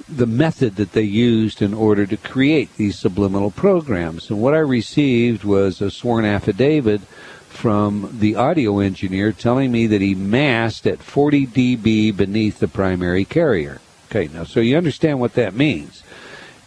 the 0.09 0.25
method 0.25 0.75
that 0.77 0.93
they 0.93 1.03
used 1.03 1.61
in 1.61 1.73
order 1.73 2.05
to 2.05 2.17
create 2.17 2.75
these 2.75 2.97
subliminal 2.97 3.51
programs. 3.51 4.29
And 4.29 4.41
what 4.41 4.55
I 4.55 4.59
received 4.59 5.43
was 5.43 5.81
a 5.81 5.91
sworn 5.91 6.25
affidavit 6.25 7.01
from 7.49 8.17
the 8.19 8.35
audio 8.35 8.79
engineer 8.79 9.31
telling 9.31 9.71
me 9.71 9.85
that 9.87 10.01
he 10.01 10.15
masked 10.15 10.87
at 10.87 10.99
40 10.99 11.47
dB 11.47 12.15
beneath 12.15 12.59
the 12.59 12.67
primary 12.67 13.25
carrier. 13.25 13.81
Okay, 14.09 14.27
now 14.33 14.43
so 14.43 14.59
you 14.59 14.77
understand 14.77 15.19
what 15.19 15.33
that 15.33 15.53
means. 15.53 16.03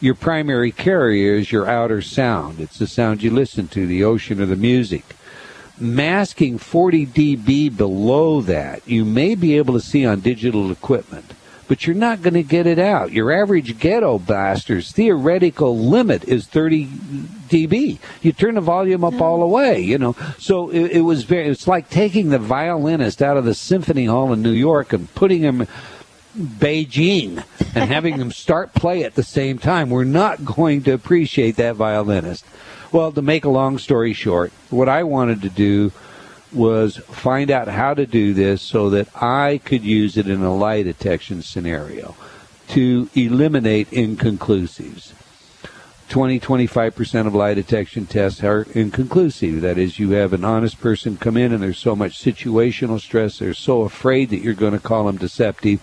Your 0.00 0.14
primary 0.14 0.72
carrier 0.72 1.34
is 1.34 1.52
your 1.52 1.68
outer 1.68 2.02
sound. 2.02 2.60
It's 2.60 2.78
the 2.78 2.86
sound 2.86 3.22
you 3.22 3.30
listen 3.30 3.68
to, 3.68 3.86
the 3.86 4.04
ocean 4.04 4.40
or 4.40 4.46
the 4.46 4.56
music. 4.56 5.04
Masking 5.78 6.58
40 6.58 7.06
dB 7.06 7.76
below 7.76 8.40
that, 8.42 8.86
you 8.86 9.04
may 9.04 9.34
be 9.34 9.56
able 9.56 9.74
to 9.74 9.80
see 9.80 10.04
on 10.04 10.20
digital 10.20 10.70
equipment 10.70 11.32
but 11.72 11.86
you're 11.86 11.96
not 11.96 12.20
going 12.20 12.34
to 12.34 12.42
get 12.42 12.66
it 12.66 12.78
out. 12.78 13.12
Your 13.12 13.32
average 13.32 13.78
ghetto 13.78 14.18
blaster's 14.18 14.92
theoretical 14.92 15.78
limit 15.78 16.22
is 16.24 16.46
30 16.46 16.84
dB. 16.84 17.98
You 18.20 18.32
turn 18.32 18.56
the 18.56 18.60
volume 18.60 19.02
up 19.02 19.18
all 19.22 19.40
the 19.40 19.46
way, 19.46 19.80
you 19.80 19.96
know. 19.96 20.14
So 20.38 20.68
it, 20.68 20.98
it 20.98 21.00
was 21.00 21.24
very. 21.24 21.48
It's 21.48 21.66
like 21.66 21.88
taking 21.88 22.28
the 22.28 22.38
violinist 22.38 23.22
out 23.22 23.38
of 23.38 23.46
the 23.46 23.54
symphony 23.54 24.04
hall 24.04 24.34
in 24.34 24.42
New 24.42 24.50
York 24.50 24.92
and 24.92 25.14
putting 25.14 25.40
him. 25.40 25.66
Beijing 26.36 27.44
and 27.74 27.90
having 27.90 28.16
them 28.16 28.32
start 28.32 28.72
play 28.72 29.04
at 29.04 29.14
the 29.14 29.22
same 29.22 29.58
time. 29.58 29.88
We're 29.88 30.04
not 30.04 30.44
going 30.46 30.82
to 30.84 30.92
appreciate 30.92 31.56
that 31.56 31.76
violinist. 31.76 32.44
Well, 32.90 33.12
to 33.12 33.20
make 33.20 33.44
a 33.44 33.50
long 33.50 33.76
story 33.76 34.14
short, 34.14 34.50
what 34.70 34.88
I 34.88 35.04
wanted 35.04 35.42
to 35.42 35.50
do 35.50 35.92
was 36.54 36.96
find 36.96 37.50
out 37.50 37.68
how 37.68 37.94
to 37.94 38.06
do 38.06 38.34
this 38.34 38.62
so 38.62 38.90
that 38.90 39.08
I 39.22 39.60
could 39.64 39.82
use 39.82 40.16
it 40.16 40.28
in 40.28 40.42
a 40.42 40.54
lie 40.54 40.82
detection 40.82 41.42
scenario 41.42 42.14
to 42.68 43.08
eliminate 43.14 43.90
inconclusives. 43.90 45.12
20 46.08 46.40
25% 46.40 47.26
of 47.26 47.34
lie 47.34 47.54
detection 47.54 48.04
tests 48.04 48.44
are 48.44 48.66
inconclusive. 48.74 49.62
That 49.62 49.78
is, 49.78 49.98
you 49.98 50.10
have 50.10 50.34
an 50.34 50.44
honest 50.44 50.78
person 50.78 51.16
come 51.16 51.38
in 51.38 51.52
and 51.52 51.62
there's 51.62 51.78
so 51.78 51.96
much 51.96 52.22
situational 52.22 53.00
stress, 53.00 53.38
they're 53.38 53.54
so 53.54 53.82
afraid 53.82 54.28
that 54.30 54.40
you're 54.40 54.52
going 54.52 54.74
to 54.74 54.78
call 54.78 55.06
them 55.06 55.16
deceptive 55.16 55.80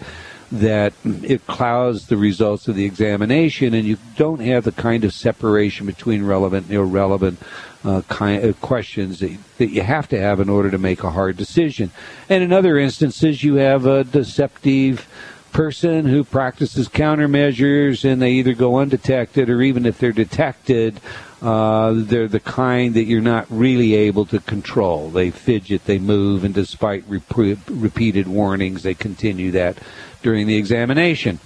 that 0.51 0.93
it 1.03 1.45
clouds 1.45 2.07
the 2.07 2.17
results 2.17 2.67
of 2.67 2.75
the 2.75 2.85
examination 2.85 3.73
and 3.73 3.85
you 3.87 3.97
don't 4.17 4.39
have 4.39 4.63
the 4.63 4.71
kind 4.71 5.03
of 5.03 5.13
separation 5.13 5.85
between 5.85 6.23
relevant 6.23 6.67
and 6.67 6.75
irrelevant 6.75 7.39
uh, 7.83 8.01
kind 8.09 8.43
of 8.43 8.59
questions 8.61 9.19
that, 9.19 9.37
that 9.57 9.69
you 9.69 9.81
have 9.81 10.07
to 10.09 10.19
have 10.19 10.39
in 10.39 10.49
order 10.49 10.69
to 10.69 10.77
make 10.77 11.03
a 11.03 11.11
hard 11.11 11.37
decision. 11.37 11.91
And 12.27 12.43
in 12.43 12.51
other 12.51 12.77
instances, 12.77 13.43
you 13.43 13.55
have 13.55 13.85
a 13.85 14.03
deceptive 14.03 15.07
person 15.51 16.05
who 16.05 16.23
practices 16.23 16.87
countermeasures 16.87 18.09
and 18.09 18.21
they 18.21 18.33
either 18.33 18.53
go 18.53 18.77
undetected 18.77 19.49
or 19.49 19.61
even 19.61 19.85
if 19.85 19.97
they're 19.97 20.11
detected, 20.11 20.99
uh, 21.41 21.93
they're 21.95 22.27
the 22.27 22.39
kind 22.39 22.93
that 22.93 23.05
you're 23.05 23.21
not 23.21 23.47
really 23.49 23.95
able 23.95 24.25
to 24.25 24.39
control. 24.39 25.09
They 25.09 25.31
fidget, 25.31 25.85
they 25.85 25.97
move, 25.97 26.43
and 26.43 26.53
despite 26.53 27.03
rep- 27.07 27.57
repeated 27.67 28.27
warnings, 28.27 28.83
they 28.83 28.93
continue 28.93 29.51
that 29.51 29.77
during 30.21 30.47
the 30.47 30.57
examination. 30.57 31.39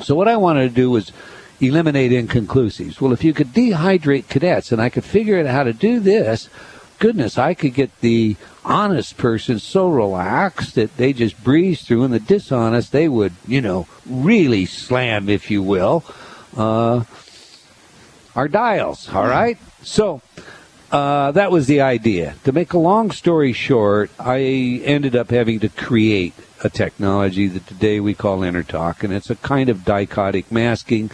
So 0.00 0.14
what 0.14 0.28
I 0.28 0.36
wanted 0.36 0.68
to 0.68 0.74
do 0.74 0.90
was 0.90 1.12
eliminate 1.60 2.12
inconclusives. 2.12 3.00
Well, 3.00 3.12
if 3.12 3.22
you 3.22 3.32
could 3.32 3.48
dehydrate 3.48 4.28
cadets 4.28 4.72
and 4.72 4.80
I 4.80 4.88
could 4.88 5.04
figure 5.04 5.38
out 5.38 5.46
how 5.46 5.62
to 5.62 5.72
do 5.72 6.00
this, 6.00 6.48
goodness, 6.98 7.38
I 7.38 7.54
could 7.54 7.74
get 7.74 8.00
the 8.00 8.36
honest 8.64 9.16
person 9.16 9.58
so 9.58 9.88
relaxed 9.88 10.74
that 10.74 10.96
they 10.96 11.12
just 11.12 11.42
breeze 11.42 11.82
through, 11.82 12.04
and 12.04 12.14
the 12.14 12.20
dishonest, 12.20 12.92
they 12.92 13.08
would, 13.08 13.32
you 13.46 13.60
know, 13.60 13.86
really 14.06 14.66
slam, 14.66 15.28
if 15.28 15.50
you 15.50 15.62
will, 15.62 16.04
uh, 16.56 17.04
our 18.36 18.48
dials, 18.48 19.08
all 19.12 19.26
right? 19.26 19.58
So, 19.82 20.20
uh, 20.92 21.32
that 21.32 21.50
was 21.50 21.66
the 21.66 21.80
idea. 21.80 22.34
To 22.44 22.52
make 22.52 22.72
a 22.72 22.78
long 22.78 23.10
story 23.10 23.52
short, 23.52 24.10
I 24.18 24.82
ended 24.84 25.16
up 25.16 25.30
having 25.30 25.60
to 25.60 25.68
create 25.68 26.34
a 26.62 26.68
technology 26.68 27.46
that 27.48 27.66
today 27.66 28.00
we 28.00 28.12
call 28.12 28.40
InnerTalk, 28.40 29.02
and 29.02 29.12
it's 29.12 29.30
a 29.30 29.36
kind 29.36 29.68
of 29.68 29.78
dichotic 29.78 30.50
masking 30.50 31.10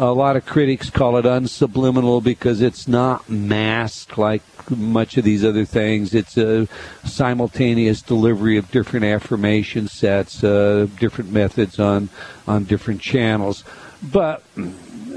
a 0.00 0.12
lot 0.14 0.34
of 0.34 0.46
critics 0.46 0.88
call 0.88 1.18
it 1.18 1.26
unsubliminal 1.26 2.24
because 2.24 2.62
it's 2.62 2.88
not 2.88 3.28
masked 3.28 4.16
like 4.16 4.42
much 4.70 5.18
of 5.18 5.24
these 5.24 5.44
other 5.44 5.66
things. 5.66 6.14
It's 6.14 6.38
a 6.38 6.66
simultaneous 7.04 8.00
delivery 8.00 8.56
of 8.56 8.70
different 8.70 9.04
affirmation 9.04 9.88
sets, 9.88 10.42
uh, 10.42 10.86
different 10.98 11.30
methods 11.30 11.78
on 11.78 12.08
on 12.48 12.64
different 12.64 13.02
channels. 13.02 13.62
But 14.02 14.42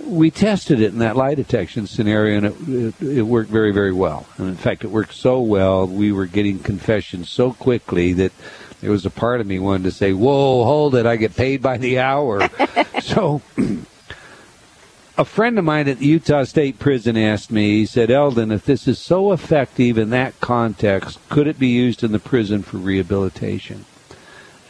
we 0.05 0.29
tested 0.29 0.81
it 0.81 0.91
in 0.91 0.99
that 0.99 1.15
lie 1.15 1.35
detection 1.35 1.87
scenario, 1.87 2.37
and 2.37 2.45
it, 2.45 3.01
it, 3.01 3.17
it 3.19 3.21
worked 3.21 3.49
very, 3.49 3.71
very 3.71 3.93
well. 3.93 4.25
And 4.37 4.49
in 4.49 4.55
fact, 4.55 4.83
it 4.83 4.89
worked 4.89 5.13
so 5.13 5.39
well, 5.39 5.87
we 5.87 6.11
were 6.11 6.25
getting 6.25 6.59
confessions 6.59 7.29
so 7.29 7.53
quickly 7.53 8.11
that 8.13 8.33
there 8.81 8.91
was 8.91 9.05
a 9.05 9.09
part 9.09 9.39
of 9.39 9.47
me 9.47 9.59
wanted 9.59 9.83
to 9.83 9.91
say, 9.91 10.11
"Whoa, 10.11 10.65
hold 10.65 10.95
it! 10.95 11.05
I 11.05 11.15
get 11.15 11.37
paid 11.37 11.61
by 11.61 11.77
the 11.77 11.99
hour." 11.99 12.49
so 13.01 13.41
a 15.15 15.25
friend 15.25 15.59
of 15.59 15.65
mine 15.65 15.87
at 15.87 15.99
the 15.99 16.07
Utah 16.07 16.43
State 16.43 16.79
Prison 16.79 17.15
asked 17.15 17.51
me, 17.51 17.77
he 17.77 17.85
said, 17.85 18.09
Eldon, 18.09 18.51
if 18.51 18.65
this 18.65 18.87
is 18.87 18.97
so 18.97 19.31
effective 19.31 19.97
in 19.97 20.09
that 20.09 20.39
context, 20.39 21.19
could 21.29 21.47
it 21.47 21.59
be 21.59 21.67
used 21.67 22.03
in 22.03 22.11
the 22.11 22.19
prison 22.19 22.63
for 22.63 22.77
rehabilitation? 22.77 23.85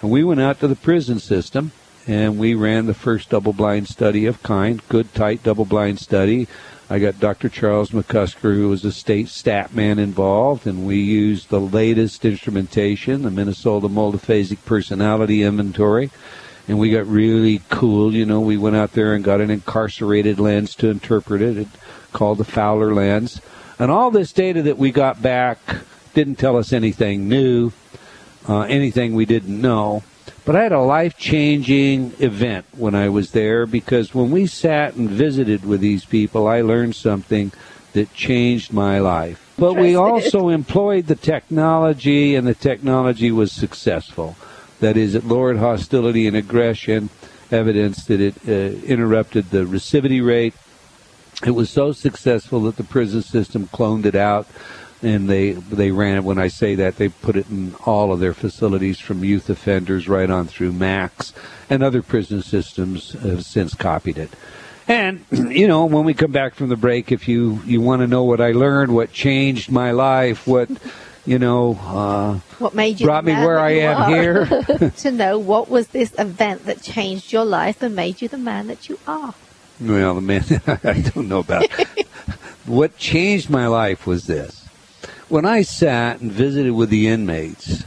And 0.02 0.12
we 0.12 0.24
went 0.24 0.42
out 0.42 0.60
to 0.60 0.68
the 0.68 0.76
prison 0.76 1.20
system 1.20 1.72
and 2.06 2.38
we 2.38 2.54
ran 2.54 2.88
the 2.88 2.94
first 2.94 3.30
double 3.30 3.54
blind 3.54 3.88
study 3.88 4.26
of 4.26 4.44
kind, 4.44 4.82
good, 4.90 5.14
tight 5.14 5.44
double 5.44 5.64
blind 5.64 6.00
study. 6.00 6.50
I 6.90 7.00
got 7.00 7.22
Dr. 7.22 7.48
Charles 7.48 7.92
McCusker, 7.92 8.54
who 8.54 8.68
was 8.68 8.84
a 8.84 8.92
state 8.92 9.30
stat 9.30 9.74
man, 9.74 9.98
involved, 9.98 10.68
and 10.68 10.86
we 10.86 10.98
used 10.98 11.48
the 11.48 11.62
latest 11.62 12.26
instrumentation, 12.26 13.22
the 13.22 13.32
Minnesota 13.32 13.88
Multiphasic 13.88 14.66
Personality 14.66 15.44
Inventory 15.44 16.12
and 16.68 16.80
we 16.80 16.92
got 16.92 17.08
really 17.08 17.62
cool. 17.70 18.14
You 18.14 18.26
know, 18.26 18.40
we 18.40 18.58
went 18.58 18.76
out 18.76 18.94
there 18.94 19.14
and 19.14 19.24
got 19.24 19.42
an 19.42 19.50
incarcerated 19.50 20.40
lens 20.40 20.76
to 20.76 20.90
interpret 20.90 21.42
it, 21.42 21.58
it 21.58 21.68
called 22.12 22.38
the 22.38 22.46
Fowler 22.46 22.94
lens. 22.94 23.42
And 23.80 23.92
all 23.92 24.12
this 24.12 24.32
data 24.32 24.62
that 24.64 24.78
we 24.78 24.92
got 24.92 25.22
back 25.22 25.60
didn't 26.14 26.36
tell 26.36 26.58
us 26.58 26.72
anything 26.72 27.28
new, 27.28 27.72
uh, 28.48 28.62
anything 28.62 29.14
we 29.14 29.26
didn't 29.26 29.60
know. 29.60 30.04
But 30.46 30.56
I 30.56 30.64
had 30.64 30.72
a 30.74 30.82
life 30.82 31.18
changing 31.18 32.14
event 32.20 32.66
when 32.74 32.96
I 32.96 33.10
was 33.10 33.32
there 33.32 33.66
because 33.66 34.14
when 34.14 34.30
we 34.30 34.46
sat 34.46 34.96
and 34.96 35.10
visited 35.10 35.66
with 35.66 35.80
these 35.80 36.06
people, 36.06 36.48
I 36.48 36.62
learned 36.62 36.96
something 36.96 37.52
that 37.94 38.14
changed 38.14 38.74
my 38.74 39.00
life. 39.00 39.40
But 39.58 39.76
we 39.76 39.96
also 39.96 40.50
employed 40.50 41.08
the 41.08 41.16
technology, 41.16 42.36
and 42.36 42.48
the 42.48 42.56
technology 42.56 43.32
was 43.32 43.52
successful. 43.52 44.36
That 44.84 44.98
is, 44.98 45.16
it 45.16 45.24
lowered 45.24 45.60
hostility 45.60 46.28
and 46.28 46.36
aggression, 46.36 47.10
evidence 47.50 48.04
that 48.04 48.20
it 48.20 48.36
uh, 48.46 48.86
interrupted 48.86 49.50
the 49.50 49.64
recidivity 49.64 50.22
rate. 50.26 50.54
It 51.46 51.52
was 51.52 51.70
so 51.70 51.94
successful 51.94 52.60
that 52.64 52.76
the 52.76 52.84
prison 52.84 53.22
system 53.22 53.68
cloned 53.68 54.06
it 54.06 54.14
out, 54.14 54.46
and 55.02 55.30
they 55.30 55.54
they 55.54 55.92
ran 55.92 56.18
it. 56.18 56.26
When 56.26 56.38
I 56.38 56.50
say 56.50 56.76
that, 56.76 56.98
they 56.98 57.08
put 57.08 57.38
it 57.38 57.50
in 57.50 57.76
all 57.86 58.12
of 58.12 58.20
their 58.20 58.34
facilities, 58.34 59.00
from 59.00 59.24
youth 59.24 59.50
offenders 59.50 60.10
right 60.10 60.30
on 60.30 60.48
through 60.48 60.74
Max, 60.74 61.32
and 61.70 61.82
other 61.82 62.02
prison 62.02 62.42
systems 62.42 63.14
have 63.14 63.46
since 63.46 63.74
copied 63.76 64.18
it. 64.18 64.32
And 64.86 65.24
you 65.32 65.66
know, 65.66 65.86
when 65.86 66.04
we 66.04 66.14
come 66.14 66.34
back 66.34 66.56
from 66.56 66.68
the 66.68 66.76
break, 66.76 67.10
if 67.10 67.30
you 67.30 67.62
you 67.66 67.80
want 67.80 68.02
to 68.02 68.08
know 68.08 68.26
what 68.26 68.42
I 68.42 68.52
learned, 68.52 68.94
what 68.94 69.14
changed 69.14 69.72
my 69.72 69.92
life, 69.92 70.46
what 70.46 70.68
you 71.26 71.40
know, 71.40 71.80
uh, 71.82 72.34
what 72.60 72.74
made 72.74 73.00
you 73.00 73.06
brought 73.06 73.24
me 73.24 73.34
where 73.34 73.60
I 73.60 73.72
am 73.72 74.12
here. 74.12 74.46
to 74.98 75.12
know 75.12 75.40
what 75.40 75.70
was 75.70 75.88
this 75.88 76.14
event 76.20 76.66
that 76.66 76.82
changed 76.82 77.32
your 77.32 77.46
life 77.46 77.82
and 77.82 77.96
made 77.96 78.22
you 78.22 78.28
the 78.28 78.38
man 78.38 78.68
that 78.68 78.90
you 78.90 79.00
are. 79.08 79.34
Well, 79.80 80.16
the 80.16 80.22
man, 80.22 80.44
I 80.84 81.02
don't 81.14 81.30
know 81.30 81.40
about. 81.40 81.72
what 82.66 82.98
changed 82.98 83.50
my 83.50 83.68
life 83.68 84.06
was 84.06 84.28
this: 84.28 84.66
when 85.30 85.46
I 85.46 85.62
sat 85.62 86.20
and 86.20 86.32
visited 86.32 86.74
with 86.74 86.90
the 86.90 87.08
inmates, 87.08 87.84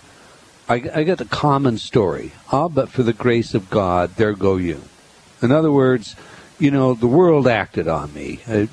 I, 0.69 0.83
I 0.95 1.05
got 1.05 1.19
the 1.19 1.27
common 1.27 1.79
story. 1.79 2.33
Ah, 2.53 2.69
but 2.69 2.89
for 2.89 3.03
the 3.03 3.13
grace 3.13 3.55
of 3.55 3.71
God, 3.71 4.17
there 4.17 4.33
go 4.33 4.57
you. 4.57 4.83
In 5.43 5.53
other 5.53 5.71
words 5.71 6.17
you 6.59 6.71
know, 6.71 6.95
the 6.95 7.07
world 7.07 7.47
acted 7.47 7.87
on 7.87 8.13
me. 8.15 8.41
I, 8.47 8.69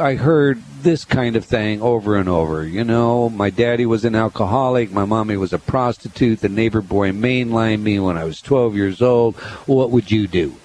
I, 0.00 0.14
heard 0.16 0.62
this 0.82 1.04
kind 1.04 1.36
of 1.36 1.44
thing 1.44 1.80
over 1.80 2.16
and 2.16 2.28
over. 2.28 2.66
You 2.66 2.82
know, 2.82 3.28
my 3.28 3.50
daddy 3.50 3.86
was 3.86 4.04
an 4.04 4.16
alcoholic, 4.16 4.90
my 4.90 5.04
mommy 5.04 5.36
was 5.36 5.52
a 5.52 5.58
prostitute, 5.58 6.40
the 6.40 6.48
neighbor 6.48 6.80
boy 6.80 7.12
mainlined 7.12 7.82
me 7.82 8.00
when 8.00 8.16
I 8.16 8.24
was 8.24 8.40
12 8.42 8.74
years 8.74 9.00
old. 9.00 9.36
What 9.66 9.90
would 9.90 10.10
you 10.10 10.26
do? 10.26 10.56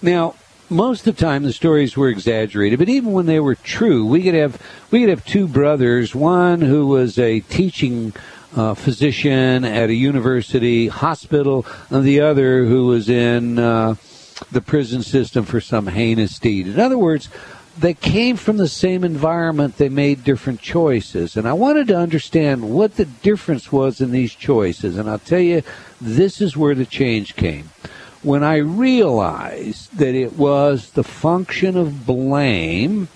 Now, 0.00 0.36
most 0.70 1.06
of 1.06 1.16
the 1.16 1.20
time 1.20 1.42
the 1.42 1.52
stories 1.52 1.96
were 1.96 2.08
exaggerated, 2.08 2.78
but 2.78 2.88
even 2.88 3.12
when 3.12 3.26
they 3.26 3.40
were 3.40 3.56
true, 3.56 4.06
we 4.06 4.22
could 4.22 4.34
have 4.34 4.60
we 4.90 5.00
could 5.00 5.08
have 5.08 5.24
two 5.26 5.48
brothers, 5.48 6.14
one 6.14 6.60
who 6.60 6.86
was 6.86 7.18
a 7.18 7.40
teaching 7.40 8.14
uh, 8.56 8.74
physician 8.74 9.64
at 9.64 9.90
a 9.90 9.94
university 9.94 10.88
hospital, 10.88 11.66
and 11.90 12.04
the 12.04 12.20
other 12.20 12.64
who 12.64 12.86
was 12.86 13.08
in 13.08 13.58
uh, 13.58 13.96
the 14.50 14.60
prison 14.60 15.02
system 15.02 15.44
for 15.44 15.60
some 15.60 15.86
heinous 15.86 16.38
deed. 16.38 16.66
In 16.66 16.80
other 16.80 16.98
words, 16.98 17.28
they 17.78 17.94
came 17.94 18.36
from 18.36 18.56
the 18.56 18.68
same 18.68 19.04
environment, 19.04 19.76
they 19.76 19.88
made 19.88 20.24
different 20.24 20.60
choices. 20.60 21.36
And 21.36 21.48
I 21.48 21.52
wanted 21.52 21.88
to 21.88 21.96
understand 21.96 22.74
what 22.74 22.96
the 22.96 23.04
difference 23.04 23.72
was 23.72 24.00
in 24.00 24.10
these 24.10 24.34
choices. 24.34 24.96
And 24.96 25.08
I'll 25.08 25.18
tell 25.18 25.40
you, 25.40 25.62
this 26.00 26.40
is 26.40 26.56
where 26.56 26.74
the 26.74 26.86
change 26.86 27.36
came. 27.36 27.70
When 28.22 28.42
I 28.42 28.56
realized 28.56 29.96
that 29.96 30.14
it 30.14 30.34
was 30.34 30.90
the 30.90 31.04
function 31.04 31.76
of 31.76 32.04
blame 32.04 33.08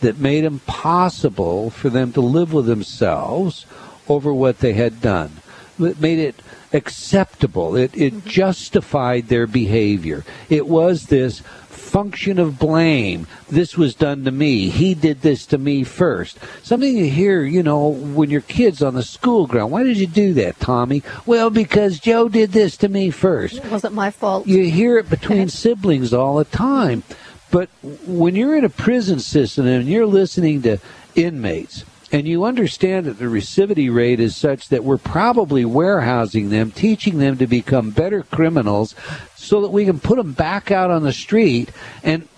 that 0.00 0.18
made 0.18 0.44
it 0.44 0.46
impossible 0.46 1.70
for 1.70 1.90
them 1.90 2.12
to 2.12 2.20
live 2.20 2.52
with 2.52 2.66
themselves 2.66 3.66
over 4.08 4.32
what 4.32 4.60
they 4.60 4.72
had 4.72 5.00
done. 5.00 5.32
It 5.78 6.00
made 6.00 6.18
it 6.18 6.36
acceptable. 6.72 7.76
It, 7.76 7.96
it 7.96 8.14
mm-hmm. 8.14 8.28
justified 8.28 9.28
their 9.28 9.46
behavior. 9.46 10.24
It 10.48 10.66
was 10.66 11.06
this 11.06 11.42
function 11.86 12.38
of 12.38 12.58
blame. 12.58 13.26
This 13.48 13.76
was 13.76 13.94
done 13.94 14.24
to 14.24 14.30
me. 14.30 14.68
He 14.68 14.92
did 14.92 15.22
this 15.22 15.46
to 15.46 15.56
me 15.56 15.84
first. 15.84 16.38
Something 16.62 16.94
you 16.94 17.08
hear, 17.08 17.42
you 17.44 17.62
know, 17.62 17.88
when 17.88 18.28
your 18.28 18.42
kid's 18.42 18.82
on 18.82 18.94
the 18.94 19.02
school 19.02 19.46
ground. 19.46 19.70
Why 19.70 19.84
did 19.84 19.96
you 19.96 20.06
do 20.06 20.34
that, 20.34 20.60
Tommy? 20.60 21.02
Well, 21.24 21.48
because 21.48 21.98
Joe 21.98 22.28
did 22.28 22.52
this 22.52 22.76
to 22.78 22.88
me 22.88 23.10
first. 23.10 23.56
It 23.56 23.70
wasn't 23.70 23.94
my 23.94 24.10
fault. 24.10 24.46
You 24.46 24.68
hear 24.70 24.98
it 24.98 25.08
between 25.08 25.48
siblings 25.62 26.12
all 26.12 26.36
the 26.36 26.44
time. 26.44 27.02
But 27.50 27.70
when 28.04 28.36
you're 28.36 28.56
in 28.56 28.64
a 28.64 28.68
prison 28.68 29.20
system 29.20 29.66
and 29.66 29.88
you're 29.88 30.04
listening 30.04 30.60
to 30.62 30.78
inmates, 31.14 31.85
and 32.12 32.28
you 32.28 32.44
understand 32.44 33.06
that 33.06 33.18
the 33.18 33.24
recidivity 33.24 33.92
rate 33.92 34.20
is 34.20 34.36
such 34.36 34.68
that 34.68 34.84
we're 34.84 34.96
probably 34.96 35.64
warehousing 35.64 36.50
them, 36.50 36.70
teaching 36.70 37.18
them 37.18 37.36
to 37.38 37.48
become 37.48 37.90
better 37.90 38.22
criminals 38.22 38.94
so 39.34 39.60
that 39.60 39.70
we 39.70 39.84
can 39.84 39.98
put 39.98 40.16
them 40.16 40.32
back 40.32 40.70
out 40.70 40.90
on 40.90 41.02
the 41.02 41.12
street 41.12 41.70
and 42.04 42.28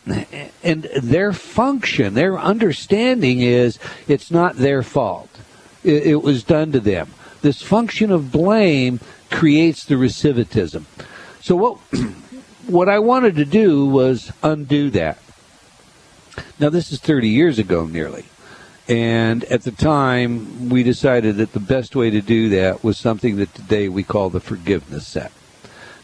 and 0.63 0.85
their 1.03 1.35
function, 1.35 2.15
their 2.15 2.39
understanding 2.39 3.41
is 3.41 3.79
it's 4.07 4.31
not 4.31 4.57
their 4.57 4.83
fault. 4.83 5.29
It, 5.85 6.07
it 6.07 6.23
was 6.23 6.43
done 6.45 6.73
to 6.73 6.81
them. 6.81 7.13
This 7.43 7.61
function 7.61 8.11
of 8.11 8.33
blame 8.33 9.01
creates 9.31 9.85
the 9.85 9.97
recidivism. 9.97 10.85
So 11.43 11.57
what 11.57 11.79
what 12.67 12.89
I 12.89 13.01
wanted 13.01 13.37
to 13.37 13.45
do 13.45 13.85
was 13.85 14.33
undo 14.43 14.89
that. 14.91 15.19
Now 16.59 16.71
this 16.71 16.91
is 16.91 17.01
30 17.01 17.29
years 17.29 17.59
ago 17.59 17.87
nearly. 17.87 18.25
And 18.89 19.45
at 19.45 19.65
the 19.65 19.71
time, 19.71 20.71
we 20.71 20.83
decided 20.83 21.37
that 21.37 21.53
the 21.53 21.61
best 21.61 21.95
way 21.95 22.09
to 22.09 22.23
do 22.23 22.49
that 22.51 22.83
was 22.83 22.97
something 22.97 23.37
that 23.37 23.55
today 23.55 23.89
we 23.89 24.03
call 24.03 24.31
the 24.31 24.41
forgiveness 24.41 25.07
set. 25.07 25.31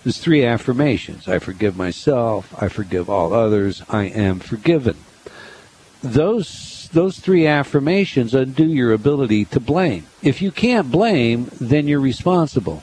There's 0.02 0.18
three 0.18 0.44
affirmations. 0.44 1.26
I 1.26 1.38
forgive 1.38 1.78
myself. 1.78 2.54
I 2.62 2.68
forgive 2.68 3.08
all 3.08 3.32
others. 3.32 3.82
I 3.88 4.04
am 4.04 4.38
forgiven. 4.38 4.96
Those, 6.02 6.90
those 6.92 7.18
three 7.18 7.46
affirmations 7.46 8.34
undo 8.34 8.66
your 8.66 8.92
ability 8.92 9.46
to 9.46 9.60
blame. 9.60 10.06
If 10.22 10.42
you 10.42 10.52
can't 10.52 10.90
blame, 10.90 11.50
then 11.58 11.88
you're 11.88 12.00
responsible. 12.00 12.82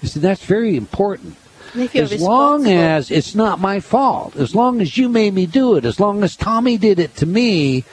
You 0.00 0.08
see, 0.08 0.20
that's 0.20 0.46
very 0.46 0.76
important. 0.76 1.36
As 1.74 2.22
long 2.22 2.66
as 2.68 3.10
it's 3.10 3.34
not 3.34 3.60
my 3.60 3.80
fault, 3.80 4.36
as 4.36 4.54
long 4.54 4.80
as 4.80 4.96
you 4.96 5.10
made 5.10 5.34
me 5.34 5.44
do 5.44 5.76
it, 5.76 5.84
as 5.84 6.00
long 6.00 6.22
as 6.22 6.36
Tommy 6.36 6.78
did 6.78 6.98
it 6.98 7.16
to 7.16 7.26
me, 7.26 7.84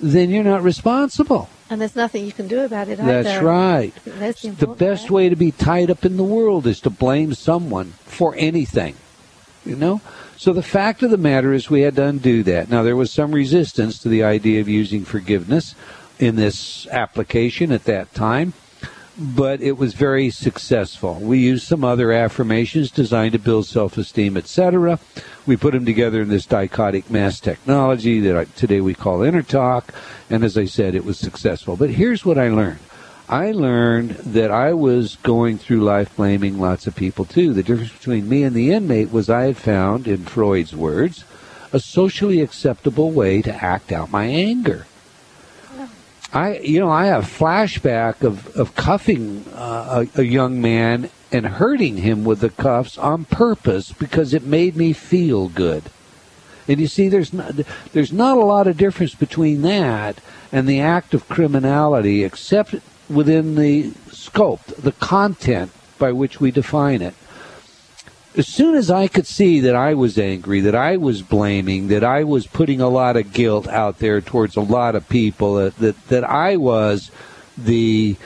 then 0.00 0.30
you're 0.30 0.44
not 0.44 0.62
responsible. 0.62 1.48
And 1.70 1.80
there's 1.80 1.96
nothing 1.96 2.24
you 2.24 2.32
can 2.32 2.48
do 2.48 2.60
about 2.60 2.88
it 2.88 2.98
either. 2.98 3.22
That's 3.22 3.42
right. 3.42 3.92
That's 4.04 4.42
the, 4.42 4.50
the 4.50 4.66
best 4.66 5.10
way 5.10 5.28
to 5.28 5.36
be 5.36 5.50
tied 5.50 5.90
up 5.90 6.04
in 6.04 6.16
the 6.16 6.24
world 6.24 6.66
is 6.66 6.80
to 6.80 6.90
blame 6.90 7.34
someone 7.34 7.92
for 8.04 8.34
anything. 8.36 8.94
You 9.66 9.76
know? 9.76 10.00
So 10.36 10.52
the 10.52 10.62
fact 10.62 11.02
of 11.02 11.10
the 11.10 11.18
matter 11.18 11.52
is 11.52 11.68
we 11.68 11.82
had 11.82 11.96
to 11.96 12.04
undo 12.04 12.42
that. 12.44 12.70
Now 12.70 12.82
there 12.82 12.96
was 12.96 13.10
some 13.10 13.32
resistance 13.32 13.98
to 13.98 14.08
the 14.08 14.22
idea 14.22 14.60
of 14.60 14.68
using 14.68 15.04
forgiveness 15.04 15.74
in 16.18 16.36
this 16.36 16.86
application 16.88 17.70
at 17.70 17.84
that 17.84 18.14
time 18.14 18.54
but 19.18 19.60
it 19.60 19.76
was 19.76 19.94
very 19.94 20.30
successful. 20.30 21.14
We 21.14 21.38
used 21.38 21.66
some 21.66 21.84
other 21.84 22.12
affirmations 22.12 22.90
designed 22.90 23.32
to 23.32 23.38
build 23.38 23.66
self-esteem, 23.66 24.36
etc. 24.36 25.00
We 25.44 25.56
put 25.56 25.72
them 25.72 25.84
together 25.84 26.22
in 26.22 26.28
this 26.28 26.46
dichotic 26.46 27.10
mass 27.10 27.40
technology 27.40 28.20
that 28.20 28.54
today 28.54 28.80
we 28.80 28.94
call 28.94 29.20
InnerTalk, 29.20 29.84
and 30.30 30.44
as 30.44 30.56
I 30.56 30.66
said, 30.66 30.94
it 30.94 31.04
was 31.04 31.18
successful. 31.18 31.76
But 31.76 31.90
here's 31.90 32.24
what 32.24 32.38
I 32.38 32.48
learned. 32.48 32.78
I 33.28 33.52
learned 33.52 34.10
that 34.10 34.50
I 34.50 34.72
was 34.72 35.16
going 35.16 35.58
through 35.58 35.80
life 35.80 36.16
blaming 36.16 36.58
lots 36.58 36.86
of 36.86 36.96
people 36.96 37.24
too. 37.24 37.52
The 37.52 37.62
difference 37.62 37.92
between 37.92 38.28
me 38.28 38.42
and 38.42 38.56
the 38.56 38.72
inmate 38.72 39.12
was 39.12 39.28
I 39.28 39.42
had 39.42 39.56
found, 39.56 40.06
in 40.06 40.24
Freud's 40.24 40.74
words, 40.74 41.24
a 41.72 41.80
socially 41.80 42.40
acceptable 42.40 43.10
way 43.10 43.42
to 43.42 43.52
act 43.52 43.92
out 43.92 44.10
my 44.10 44.24
anger. 44.24 44.86
I, 46.32 46.58
you 46.58 46.78
know, 46.80 46.90
I 46.90 47.06
have 47.06 47.24
flashback 47.24 48.22
of, 48.22 48.54
of 48.56 48.74
cuffing 48.74 49.44
uh, 49.54 50.04
a, 50.14 50.20
a 50.20 50.24
young 50.24 50.60
man 50.60 51.10
and 51.32 51.46
hurting 51.46 51.98
him 51.98 52.24
with 52.24 52.40
the 52.40 52.50
cuffs 52.50 52.98
on 52.98 53.24
purpose 53.24 53.92
because 53.92 54.34
it 54.34 54.44
made 54.44 54.76
me 54.76 54.92
feel 54.92 55.48
good. 55.48 55.84
And 56.66 56.80
you 56.80 56.86
see, 56.86 57.08
there's 57.08 57.32
not, 57.32 57.54
there's 57.92 58.12
not 58.12 58.36
a 58.36 58.44
lot 58.44 58.66
of 58.66 58.76
difference 58.76 59.14
between 59.14 59.62
that 59.62 60.20
and 60.52 60.68
the 60.68 60.80
act 60.80 61.14
of 61.14 61.28
criminality, 61.28 62.24
except 62.24 62.74
within 63.08 63.54
the 63.54 63.92
scope, 64.10 64.64
the 64.66 64.92
content 64.92 65.72
by 65.98 66.12
which 66.12 66.40
we 66.40 66.50
define 66.50 67.00
it 67.00 67.14
as 68.38 68.46
soon 68.46 68.76
as 68.76 68.88
I 68.88 69.08
could 69.08 69.26
see 69.26 69.58
that 69.60 69.74
I 69.74 69.94
was 69.94 70.16
angry, 70.16 70.60
that 70.60 70.76
I 70.76 70.96
was 70.96 71.22
blaming, 71.22 71.88
that 71.88 72.04
I 72.04 72.22
was 72.22 72.46
putting 72.46 72.80
a 72.80 72.88
lot 72.88 73.16
of 73.16 73.32
guilt 73.32 73.66
out 73.66 73.98
there 73.98 74.20
towards 74.20 74.54
a 74.54 74.60
lot 74.60 74.94
of 74.94 75.08
people, 75.08 75.56
that, 75.56 75.76
that, 75.78 76.06
that 76.06 76.22
I 76.22 76.56
was 76.56 77.10
the 77.58 78.16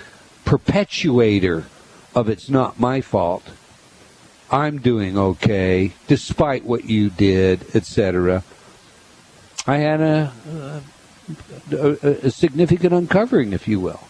perpetuator 0.44 1.64
of 2.14 2.29
it's 2.29 2.51
not 2.51 2.79
my 2.79 3.01
fault, 3.01 3.42
I'm 4.51 4.81
doing 4.81 5.16
okay, 5.16 5.92
despite 6.09 6.64
what 6.64 6.85
you 6.85 7.09
did, 7.09 7.75
etc. 7.75 8.44
I 9.66 9.79
had 9.79 10.03
a, 10.03 10.83
a, 11.70 11.87
a 12.27 12.31
significant 12.31 12.92
uncovering, 12.92 13.55
if 13.55 13.66
you 13.66 13.81
will. 13.81 14.01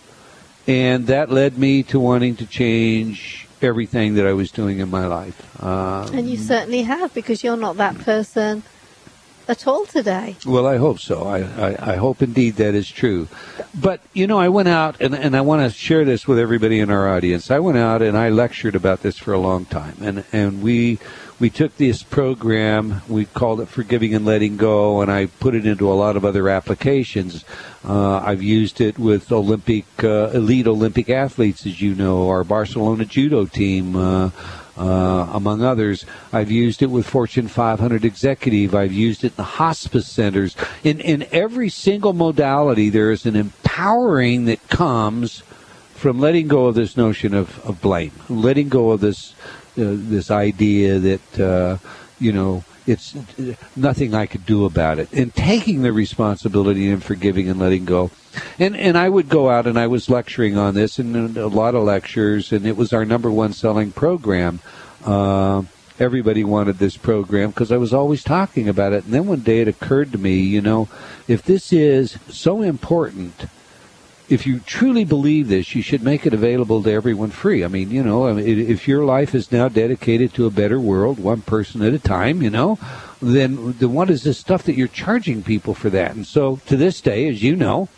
And 0.66 1.06
that 1.06 1.30
led 1.30 1.58
me 1.58 1.84
to 1.84 2.00
wanting 2.00 2.34
to 2.36 2.46
change 2.46 3.46
everything 3.64 4.14
that 4.14 4.26
I 4.26 4.32
was 4.32 4.50
doing 4.50 4.78
in 4.78 4.90
my 4.90 5.06
life. 5.06 5.62
Um, 5.62 6.14
and 6.14 6.28
you 6.28 6.36
certainly 6.36 6.82
have, 6.82 7.12
because 7.14 7.44
you're 7.44 7.56
not 7.56 7.76
that 7.76 7.98
person 7.98 8.62
at 9.48 9.66
all 9.66 9.86
today. 9.86 10.36
Well, 10.46 10.66
I 10.66 10.76
hope 10.76 10.98
so. 10.98 11.24
I, 11.24 11.40
I, 11.40 11.92
I, 11.92 11.96
hope 11.96 12.22
indeed 12.22 12.56
that 12.56 12.74
is 12.74 12.90
true. 12.90 13.28
But, 13.74 14.00
you 14.12 14.26
know, 14.26 14.38
I 14.38 14.48
went 14.48 14.68
out, 14.68 15.00
and, 15.00 15.14
and 15.14 15.36
I 15.36 15.40
want 15.40 15.62
to 15.62 15.76
share 15.76 16.04
this 16.04 16.26
with 16.26 16.38
everybody 16.38 16.80
in 16.80 16.90
our 16.90 17.08
audience. 17.08 17.50
I 17.50 17.58
went 17.58 17.78
out 17.78 18.02
and 18.02 18.16
I 18.16 18.28
lectured 18.28 18.74
about 18.74 19.02
this 19.02 19.18
for 19.18 19.32
a 19.32 19.38
long 19.38 19.64
time. 19.64 19.96
And, 20.00 20.24
and 20.32 20.62
we 20.62 20.98
we 21.42 21.50
took 21.50 21.76
this 21.76 22.04
program, 22.04 23.02
we 23.08 23.24
called 23.24 23.60
it 23.60 23.66
Forgiving 23.66 24.14
and 24.14 24.24
Letting 24.24 24.56
Go, 24.56 25.00
and 25.02 25.10
I 25.10 25.26
put 25.26 25.56
it 25.56 25.66
into 25.66 25.90
a 25.90 25.94
lot 25.94 26.16
of 26.16 26.24
other 26.24 26.48
applications. 26.48 27.44
Uh, 27.84 28.18
I've 28.18 28.44
used 28.44 28.80
it 28.80 28.96
with 28.96 29.32
Olympic, 29.32 29.86
uh, 30.04 30.30
elite 30.32 30.68
Olympic 30.68 31.10
athletes, 31.10 31.66
as 31.66 31.80
you 31.80 31.96
know, 31.96 32.28
our 32.28 32.44
Barcelona 32.44 33.06
judo 33.06 33.46
team. 33.46 33.96
Uh, 33.96 34.30
uh, 34.76 35.30
among 35.32 35.62
others. 35.62 36.06
I've 36.32 36.50
used 36.50 36.82
it 36.82 36.90
with 36.90 37.06
Fortune 37.06 37.48
500 37.48 38.04
executive. 38.04 38.74
I've 38.74 38.92
used 38.92 39.24
it 39.24 39.32
in 39.32 39.36
the 39.36 39.42
hospice 39.42 40.06
centers. 40.06 40.56
In 40.82 41.00
in 41.00 41.26
every 41.30 41.68
single 41.68 42.12
modality, 42.12 42.88
there 42.88 43.10
is 43.10 43.26
an 43.26 43.36
empowering 43.36 44.46
that 44.46 44.68
comes 44.68 45.42
from 45.94 46.18
letting 46.18 46.48
go 46.48 46.66
of 46.66 46.74
this 46.74 46.96
notion 46.96 47.32
of, 47.32 47.64
of 47.64 47.80
blame, 47.80 48.12
letting 48.28 48.68
go 48.68 48.90
of 48.90 49.00
this 49.00 49.34
uh, 49.78 49.96
this 49.96 50.30
idea 50.30 50.98
that 50.98 51.40
uh, 51.40 51.78
you 52.18 52.32
know 52.32 52.64
it's 52.86 53.14
nothing 53.76 54.14
I 54.14 54.26
could 54.26 54.46
do 54.46 54.64
about 54.64 54.98
it, 54.98 55.12
and 55.12 55.34
taking 55.34 55.82
the 55.82 55.92
responsibility 55.92 56.90
and 56.90 57.02
forgiving 57.02 57.48
and 57.48 57.60
letting 57.60 57.84
go. 57.84 58.10
And 58.58 58.76
and 58.76 58.96
I 58.96 59.08
would 59.08 59.28
go 59.28 59.50
out 59.50 59.66
and 59.66 59.78
I 59.78 59.86
was 59.86 60.08
lecturing 60.08 60.56
on 60.56 60.74
this 60.74 60.98
and 60.98 61.36
a 61.36 61.46
lot 61.46 61.74
of 61.74 61.84
lectures, 61.84 62.52
and 62.52 62.66
it 62.66 62.76
was 62.76 62.92
our 62.92 63.04
number 63.04 63.30
one 63.30 63.52
selling 63.52 63.92
program. 63.92 64.60
Uh, 65.04 65.62
everybody 65.98 66.42
wanted 66.42 66.78
this 66.78 66.96
program 66.96 67.50
because 67.50 67.70
I 67.70 67.76
was 67.76 67.92
always 67.92 68.24
talking 68.24 68.68
about 68.68 68.92
it. 68.92 69.04
And 69.04 69.12
then 69.12 69.26
one 69.26 69.40
day 69.40 69.60
it 69.60 69.68
occurred 69.68 70.12
to 70.12 70.18
me, 70.18 70.36
you 70.36 70.60
know, 70.60 70.88
if 71.28 71.42
this 71.42 71.72
is 71.72 72.18
so 72.28 72.62
important 72.62 73.46
if 74.32 74.46
you 74.46 74.60
truly 74.60 75.04
believe 75.04 75.48
this, 75.48 75.74
you 75.74 75.82
should 75.82 76.02
make 76.02 76.24
it 76.24 76.32
available 76.32 76.82
to 76.82 76.90
everyone 76.90 77.30
free. 77.30 77.62
I 77.62 77.68
mean, 77.68 77.90
you 77.90 78.02
know, 78.02 78.26
if 78.38 78.88
your 78.88 79.04
life 79.04 79.34
is 79.34 79.52
now 79.52 79.68
dedicated 79.68 80.32
to 80.34 80.46
a 80.46 80.50
better 80.50 80.80
world, 80.80 81.18
one 81.18 81.42
person 81.42 81.82
at 81.82 81.92
a 81.92 81.98
time, 81.98 82.40
you 82.40 82.48
know, 82.48 82.78
then, 83.20 83.72
then 83.72 83.92
what 83.92 84.08
is 84.08 84.24
this 84.24 84.38
stuff 84.38 84.62
that 84.64 84.74
you're 84.74 84.88
charging 84.88 85.42
people 85.42 85.74
for 85.74 85.90
that? 85.90 86.14
And 86.14 86.26
so 86.26 86.60
to 86.66 86.78
this 86.78 87.02
day, 87.02 87.28
as 87.28 87.42
you 87.42 87.54
know, 87.54 87.90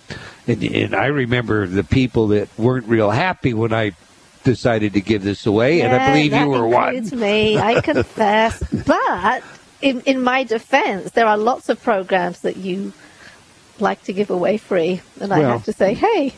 and, 0.48 0.62
and 0.64 0.94
I 0.94 1.06
remember 1.06 1.68
the 1.68 1.84
people 1.84 2.26
that 2.28 2.48
weren't 2.58 2.88
real 2.88 3.12
happy 3.12 3.54
when 3.54 3.72
I 3.72 3.92
decided 4.42 4.92
to 4.94 5.00
give 5.00 5.22
this 5.22 5.46
away, 5.46 5.82
and 5.82 5.94
I 5.94 6.08
believe 6.08 6.34
you 6.34 6.48
were 6.48 6.66
one. 6.66 6.96
includes 6.96 7.14
me. 7.14 7.58
I 7.58 7.80
confess, 7.80 8.62
but 8.86 9.42
in 9.80 10.00
in 10.02 10.22
my 10.22 10.44
defense, 10.44 11.12
there 11.12 11.26
are 11.26 11.38
lots 11.38 11.70
of 11.70 11.82
programs 11.82 12.40
that 12.40 12.58
you 12.58 12.92
like 13.80 14.02
to 14.04 14.12
give 14.12 14.30
away 14.30 14.56
free, 14.56 15.00
and 15.20 15.32
I 15.32 15.40
Well- 15.40 15.52
have 15.52 15.64
to 15.64 15.72
say, 15.72 15.94
hey, 15.94 16.34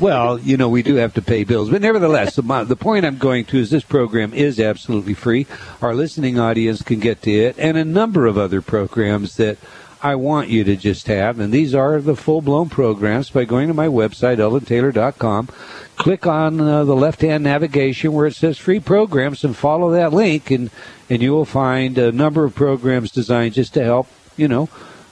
Well, 0.00 0.38
you 0.38 0.56
know, 0.56 0.68
we 0.68 0.82
do 0.82 0.96
have 0.96 1.14
to 1.14 1.22
pay 1.22 1.44
bills, 1.44 1.68
but 1.70 1.82
nevertheless, 1.82 2.34
the, 2.36 2.64
the 2.64 2.76
point 2.76 3.04
I'm 3.04 3.18
going 3.18 3.44
to 3.46 3.58
is 3.58 3.70
this 3.70 3.84
program 3.84 4.32
is 4.32 4.58
absolutely 4.58 5.14
free. 5.14 5.46
Our 5.82 5.94
listening 5.94 6.38
audience 6.38 6.82
can 6.82 7.00
get 7.00 7.22
to 7.22 7.30
it, 7.30 7.56
and 7.58 7.76
a 7.76 7.84
number 7.84 8.26
of 8.26 8.38
other 8.38 8.62
programs 8.62 9.36
that 9.36 9.58
I 10.02 10.14
want 10.14 10.48
you 10.48 10.64
to 10.64 10.76
just 10.76 11.08
have. 11.08 11.38
And 11.38 11.52
these 11.52 11.74
are 11.74 12.00
the 12.00 12.16
full 12.16 12.40
blown 12.40 12.68
programs 12.68 13.30
by 13.30 13.44
going 13.44 13.68
to 13.68 13.74
my 13.74 13.86
website, 13.86 14.38
eldontaylor.com. 14.38 15.48
Click 15.96 16.26
on 16.26 16.60
uh, 16.60 16.84
the 16.84 16.96
left 16.96 17.20
hand 17.20 17.44
navigation 17.44 18.12
where 18.12 18.26
it 18.26 18.34
says 18.34 18.56
free 18.56 18.80
programs 18.80 19.44
and 19.44 19.54
follow 19.54 19.90
that 19.90 20.12
link, 20.12 20.50
and, 20.50 20.70
and 21.10 21.20
you 21.20 21.32
will 21.32 21.44
find 21.44 21.98
a 21.98 22.10
number 22.12 22.44
of 22.44 22.54
programs 22.54 23.10
designed 23.10 23.54
just 23.54 23.74
to 23.74 23.84
help, 23.84 24.08
you 24.36 24.48
know, 24.48 24.68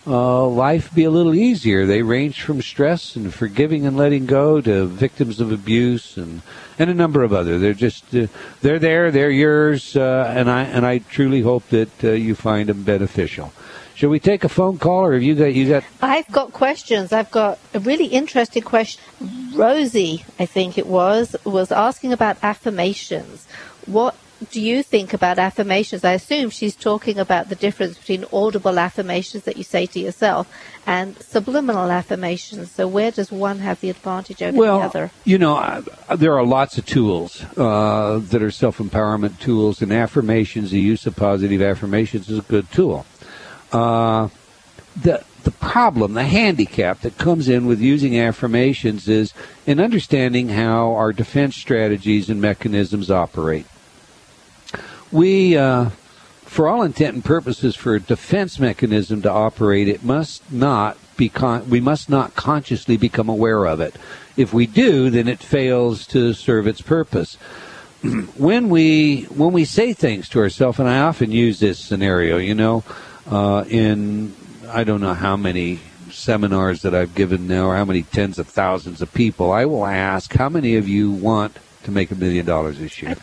uh, 0.09 0.47
life 0.47 0.93
be 0.95 1.05
a 1.05 1.11
little 1.11 1.35
easier. 1.35 1.87
They 1.87 2.03
range 2.03 2.43
from 2.43 2.63
stress 2.63 3.15
and 3.15 3.33
forgiving 3.33 3.87
and 3.87 3.97
letting 3.97 4.27
go 4.27 4.61
to 4.61 4.87
victims 4.87 5.41
of 5.41 5.53
abuse 5.53 6.17
and 6.17 6.43
and 6.79 6.89
a 6.89 6.95
number 6.95 7.23
of 7.23 7.33
other. 7.33 7.59
They're 7.59 7.75
just 7.75 8.15
uh, 8.15 8.27
they're 8.63 8.79
there, 8.79 9.11
they're 9.11 9.31
yours, 9.31 9.97
uh, 9.97 10.33
and 10.35 10.51
I 10.51 10.63
and 10.63 10.87
I 10.87 10.99
truly 10.99 11.43
hope 11.43 11.69
that 11.69 12.03
uh, 12.03 12.13
you 12.13 12.35
find 12.35 12.69
them 12.69 12.83
beneficial. 12.83 13.53
Shall 13.95 14.11
we 14.11 14.21
take 14.21 14.45
a 14.45 14.49
phone 14.49 14.79
call, 14.79 15.05
or 15.07 15.15
have 15.15 15.25
you 15.25 15.35
got 15.35 15.55
you 15.55 15.69
got? 15.69 15.85
I've 16.01 16.31
got 16.31 16.53
questions. 16.53 17.13
I've 17.13 17.33
got 17.33 17.59
a 17.75 17.81
really 17.81 18.07
interesting 18.07 18.63
question. 18.63 19.03
Rosie, 19.55 20.25
I 20.39 20.47
think 20.47 20.79
it 20.79 20.87
was, 20.87 21.35
was 21.45 21.73
asking 21.73 22.13
about 22.13 22.39
affirmations. 22.41 23.49
What 23.87 24.15
do 24.51 24.61
you 24.61 24.83
think 24.83 25.13
about 25.13 25.39
affirmations? 25.39 26.05
I 26.05 26.13
assume 26.13 26.51
she's 26.51 26.77
talking 26.77 27.19
about 27.19 27.49
the 27.49 27.57
difference 27.57 27.99
between 27.99 28.25
audible 28.33 28.79
affirmations 28.79 29.45
that 29.45 29.57
you 29.57 29.65
say 29.65 29.87
to 29.87 29.99
yourself 29.99 30.53
and 30.87 31.17
subliminal 31.19 31.91
affirmations. 31.91 32.71
So 32.71 32.87
where 32.87 33.11
does 33.11 33.33
one 33.33 33.59
have 33.59 33.81
the 33.81 33.91
advantage 33.91 34.43
over 34.43 34.57
Well, 34.57 34.79
the 34.79 34.85
other? 34.87 35.11
you 35.25 35.39
know, 35.39 35.57
I, 35.57 35.83
there 36.15 36.37
are 36.39 36.45
lots 36.45 36.79
of 36.79 36.87
tools 36.87 37.45
uh, 37.57 38.21
that 38.31 38.43
are 38.43 38.51
self 38.51 38.79
empowerment 38.79 39.41
tools, 39.41 39.83
and 39.83 39.93
affirmations. 39.93 40.71
The 40.71 40.81
use 40.81 41.07
of 41.07 41.17
positive 41.17 41.61
affirmations 41.61 42.29
is 42.29 42.39
a 42.39 42.43
good 42.43 42.71
tool. 42.71 43.07
Uh, 43.73 44.29
the 45.01 45.25
the 45.45 45.51
problem, 45.53 46.15
the 46.15 46.25
handicap 46.25 47.01
that 47.01 47.17
comes 47.17 47.49
in 47.49 47.67
with 47.67 47.81
using 47.81 48.19
affirmations 48.19 49.09
is 49.09 49.33
in 49.67 49.81
understanding 49.81 50.51
how 50.51 50.93
our 50.95 51.13
defense 51.13 51.57
strategies 51.57 52.29
and 52.29 52.41
mechanisms 52.41 53.11
operate. 53.11 53.67
We, 55.11 55.57
uh, 55.57 55.91
for 56.43 56.69
all 56.69 56.83
intent 56.83 57.15
and 57.15 57.25
purposes, 57.25 57.77
for 57.77 57.95
a 57.95 58.01
defense 58.01 58.59
mechanism 58.59 59.23
to 59.23 59.31
operate, 59.31 59.89
it 59.89 60.03
must 60.03 60.51
not 60.53 60.99
be 61.17 61.29
con- 61.29 61.69
we 61.69 61.81
must 61.81 62.09
not 62.09 62.35
consciously 62.35 62.97
become 62.97 63.29
aware 63.29 63.67
of 63.67 63.81
it. 63.81 63.97
If 64.37 64.53
we 64.53 64.67
do, 64.67 65.11
then 65.11 65.29
it 65.29 65.41
fails 65.41 66.07
to 66.09 66.33
serve 66.33 66.67
its 66.67 66.81
purpose. 66.81 67.37
when 68.37 68.69
we 68.69 69.23
when 69.25 69.53
we 69.53 69.65
say 69.65 69.93
things 69.93 70.29
to 70.31 70.41
ourselves, 70.41 70.79
and 70.79 70.89
I 70.89 71.01
often 71.01 71.33
use 71.33 71.59
this 71.61 71.79
scenario, 71.79 72.39
you 72.39 72.55
know, 72.55 72.85
uh, 73.31 73.65
in 73.69 74.35
I 74.69 74.85
don't 74.85 75.01
know 75.01 75.15
how 75.15 75.37
many 75.37 75.81
seminars 76.11 76.83
that 76.83 76.95
I've 76.95 77.15
given 77.15 77.47
now, 77.47 77.67
or 77.67 77.77
how 77.77 77.85
many 77.85 78.03
tens 78.03 78.39
of 78.39 78.47
thousands 78.47 79.03
of 79.03 79.13
people, 79.13 79.53
I 79.53 79.65
will 79.65 79.87
ask, 79.87 80.33
how 80.35 80.49
many 80.49 80.77
of 80.77 80.89
you 80.89 81.11
want 81.11 81.57
to 81.85 81.91
make 81.91 82.11
a 82.11 82.15
million 82.15 82.47
dollars 82.47 82.79
this 82.79 83.03
year? 83.03 83.17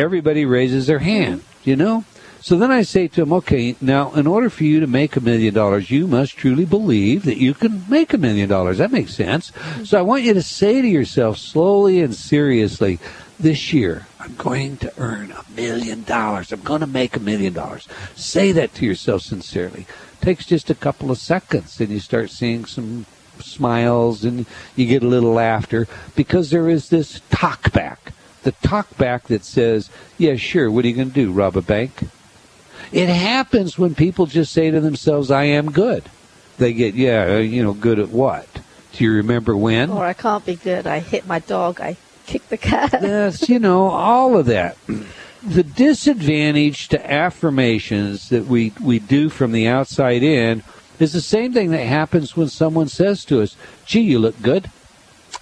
Everybody 0.00 0.46
raises 0.46 0.86
their 0.86 1.00
hand, 1.00 1.44
you 1.62 1.76
know. 1.76 2.04
So 2.40 2.56
then 2.56 2.70
I 2.70 2.80
say 2.80 3.06
to 3.06 3.20
them, 3.20 3.34
okay, 3.34 3.76
now 3.82 4.14
in 4.14 4.26
order 4.26 4.48
for 4.48 4.64
you 4.64 4.80
to 4.80 4.86
make 4.86 5.14
a 5.14 5.20
million 5.20 5.52
dollars, 5.52 5.90
you 5.90 6.06
must 6.06 6.38
truly 6.38 6.64
believe 6.64 7.24
that 7.24 7.36
you 7.36 7.52
can 7.52 7.84
make 7.86 8.14
a 8.14 8.18
million 8.18 8.48
dollars. 8.48 8.78
That 8.78 8.92
makes 8.92 9.14
sense. 9.14 9.52
So 9.84 9.98
I 9.98 10.02
want 10.02 10.22
you 10.22 10.32
to 10.32 10.40
say 10.40 10.80
to 10.80 10.88
yourself 10.88 11.36
slowly 11.36 12.00
and 12.00 12.14
seriously, 12.14 12.98
this 13.38 13.74
year 13.74 14.06
I'm 14.18 14.34
going 14.36 14.78
to 14.78 14.92
earn 14.96 15.32
a 15.32 15.44
million 15.54 16.04
dollars. 16.04 16.50
I'm 16.50 16.62
going 16.62 16.80
to 16.80 16.86
make 16.86 17.14
a 17.14 17.20
million 17.20 17.52
dollars. 17.52 17.86
Say 18.14 18.52
that 18.52 18.72
to 18.76 18.86
yourself 18.86 19.20
sincerely. 19.20 19.86
takes 20.22 20.46
just 20.46 20.70
a 20.70 20.74
couple 20.74 21.10
of 21.10 21.18
seconds 21.18 21.78
and 21.78 21.90
you 21.90 22.00
start 22.00 22.30
seeing 22.30 22.64
some 22.64 23.04
smiles 23.38 24.24
and 24.24 24.46
you 24.76 24.86
get 24.86 25.02
a 25.02 25.08
little 25.08 25.32
laughter 25.32 25.86
because 26.16 26.48
there 26.48 26.70
is 26.70 26.88
this 26.88 27.20
talk 27.28 27.70
back. 27.72 28.14
The 28.42 28.52
talk 28.52 28.96
back 28.96 29.24
that 29.24 29.44
says, 29.44 29.90
yeah, 30.16 30.36
sure, 30.36 30.70
what 30.70 30.84
are 30.84 30.88
you 30.88 30.94
going 30.94 31.08
to 31.08 31.14
do, 31.14 31.32
rob 31.32 31.56
a 31.56 31.62
bank? 31.62 31.92
It 32.92 33.08
happens 33.08 33.78
when 33.78 33.94
people 33.94 34.26
just 34.26 34.52
say 34.52 34.70
to 34.70 34.80
themselves, 34.80 35.30
I 35.30 35.44
am 35.44 35.70
good. 35.70 36.04
They 36.58 36.72
get, 36.72 36.94
yeah, 36.94 37.34
uh, 37.34 37.38
you 37.38 37.62
know, 37.62 37.72
good 37.72 37.98
at 37.98 38.08
what? 38.08 38.46
Do 38.92 39.04
you 39.04 39.12
remember 39.12 39.56
when? 39.56 39.90
Or 39.90 40.04
I 40.04 40.12
can't 40.12 40.44
be 40.44 40.56
good. 40.56 40.86
I 40.86 40.98
hit 40.98 41.26
my 41.26 41.38
dog. 41.38 41.80
I 41.80 41.96
kicked 42.26 42.50
the 42.50 42.56
cat. 42.56 42.92
yes, 43.02 43.48
you 43.48 43.58
know, 43.58 43.88
all 43.88 44.36
of 44.36 44.46
that. 44.46 44.76
The 45.42 45.62
disadvantage 45.62 46.88
to 46.88 47.10
affirmations 47.10 48.28
that 48.30 48.46
we, 48.46 48.72
we 48.82 48.98
do 48.98 49.28
from 49.28 49.52
the 49.52 49.68
outside 49.68 50.22
in 50.22 50.62
is 50.98 51.12
the 51.12 51.20
same 51.20 51.52
thing 51.52 51.70
that 51.70 51.86
happens 51.86 52.36
when 52.36 52.48
someone 52.48 52.88
says 52.88 53.24
to 53.26 53.40
us, 53.42 53.56
gee, 53.86 54.00
you 54.00 54.18
look 54.18 54.40
good. 54.42 54.70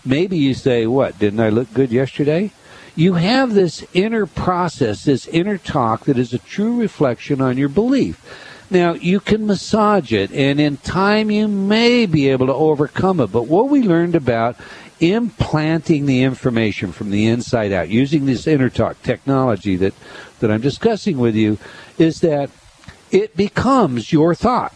Maybe 0.04 0.38
you 0.38 0.54
say, 0.54 0.86
what, 0.86 1.18
didn't 1.18 1.40
I 1.40 1.48
look 1.48 1.72
good 1.74 1.90
yesterday? 1.90 2.52
You 2.98 3.14
have 3.14 3.54
this 3.54 3.84
inner 3.94 4.26
process, 4.26 5.04
this 5.04 5.28
inner 5.28 5.56
talk 5.56 6.06
that 6.06 6.18
is 6.18 6.34
a 6.34 6.38
true 6.38 6.80
reflection 6.80 7.40
on 7.40 7.56
your 7.56 7.68
belief. 7.68 8.20
Now, 8.70 8.94
you 8.94 9.20
can 9.20 9.46
massage 9.46 10.12
it, 10.12 10.32
and 10.32 10.58
in 10.58 10.78
time 10.78 11.30
you 11.30 11.46
may 11.46 12.06
be 12.06 12.28
able 12.28 12.48
to 12.48 12.54
overcome 12.54 13.20
it. 13.20 13.28
But 13.28 13.46
what 13.46 13.68
we 13.68 13.82
learned 13.82 14.16
about 14.16 14.56
implanting 14.98 16.06
the 16.06 16.24
information 16.24 16.90
from 16.90 17.12
the 17.12 17.28
inside 17.28 17.70
out, 17.70 17.88
using 17.88 18.26
this 18.26 18.48
inner 18.48 18.68
talk 18.68 19.00
technology 19.04 19.76
that, 19.76 19.94
that 20.40 20.50
I'm 20.50 20.60
discussing 20.60 21.18
with 21.18 21.36
you, 21.36 21.56
is 21.98 22.18
that 22.22 22.50
it 23.12 23.36
becomes 23.36 24.12
your 24.12 24.34
thought. 24.34 24.74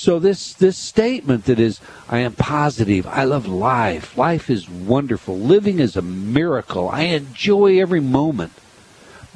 So 0.00 0.18
this 0.18 0.54
this 0.54 0.78
statement 0.78 1.44
that 1.44 1.60
is 1.60 1.78
I 2.08 2.20
am 2.20 2.32
positive, 2.32 3.06
I 3.06 3.24
love 3.24 3.46
life, 3.46 4.16
life 4.16 4.48
is 4.48 4.66
wonderful, 4.66 5.38
living 5.38 5.78
is 5.78 5.94
a 5.94 6.00
miracle, 6.00 6.88
I 6.88 7.02
enjoy 7.02 7.78
every 7.78 8.00
moment 8.00 8.52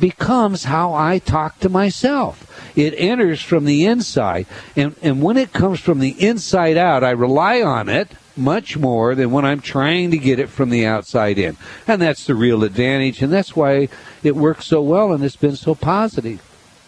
becomes 0.01 0.65
how 0.65 0.95
I 0.95 1.19
talk 1.19 1.59
to 1.61 1.69
myself. 1.69 2.51
It 2.75 2.95
enters 2.97 3.43
from 3.43 3.67
the 3.67 3.85
inside 3.85 4.47
and 4.75 4.97
and 5.03 5.21
when 5.21 5.37
it 5.37 5.53
comes 5.53 5.81
from 5.81 5.99
the 5.99 6.17
inside 6.19 6.79
out, 6.79 7.05
I 7.05 7.11
rely 7.11 7.61
on 7.61 7.91
it 7.91 8.13
much 8.35 8.79
more 8.79 9.15
than 9.15 9.33
when 9.33 9.45
I'm 9.45 9.61
trying 9.61 10.13
to 10.13 10.19
get 10.19 10.39
it 10.39 10.49
from 10.49 10.71
the 10.71 10.87
outside 10.87 11.37
in. 11.37 11.59
And 11.87 12.01
that's 12.01 12.25
the 12.25 12.35
real 12.35 12.65
advantage 12.65 13.21
and 13.21 13.31
that's 13.31 13.55
why 13.55 13.91
it 14.23 14.35
works 14.35 14.65
so 14.65 14.81
well 14.81 15.13
and 15.13 15.23
it's 15.23 15.37
been 15.37 15.57
so 15.57 15.75
positive. 15.75 16.41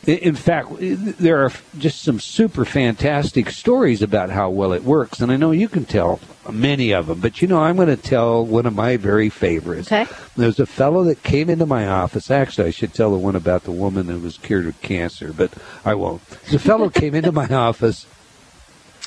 In 0.06 0.36
fact, 0.36 0.68
there 0.78 1.44
are 1.44 1.52
just 1.78 2.02
some 2.02 2.20
super 2.20 2.64
fantastic 2.64 3.50
stories 3.50 4.02
about 4.02 4.30
how 4.30 4.50
well 4.50 4.72
it 4.72 4.84
works, 4.84 5.20
and 5.20 5.32
I 5.32 5.36
know 5.36 5.50
you 5.50 5.68
can 5.68 5.84
tell 5.84 6.20
many 6.50 6.92
of 6.92 7.08
them. 7.08 7.20
But 7.20 7.42
you 7.42 7.48
know, 7.48 7.60
I'm 7.60 7.74
going 7.74 7.88
to 7.88 7.96
tell 7.96 8.46
one 8.46 8.66
of 8.66 8.74
my 8.74 8.96
very 8.98 9.28
favorites. 9.30 9.90
Okay. 9.90 10.06
There's 10.36 10.60
a 10.60 10.66
fellow 10.66 11.02
that 11.04 11.24
came 11.24 11.50
into 11.50 11.66
my 11.66 11.88
office. 11.88 12.30
Actually, 12.30 12.68
I 12.68 12.70
should 12.70 12.94
tell 12.94 13.10
the 13.10 13.18
one 13.18 13.34
about 13.34 13.64
the 13.64 13.72
woman 13.72 14.06
that 14.06 14.20
was 14.20 14.38
cured 14.38 14.66
of 14.66 14.80
cancer, 14.80 15.32
but 15.32 15.52
I 15.84 15.94
won't. 15.94 16.22
The 16.50 16.60
fellow 16.60 16.88
came 16.88 17.16
into 17.16 17.32
my 17.32 17.48
office, 17.52 18.06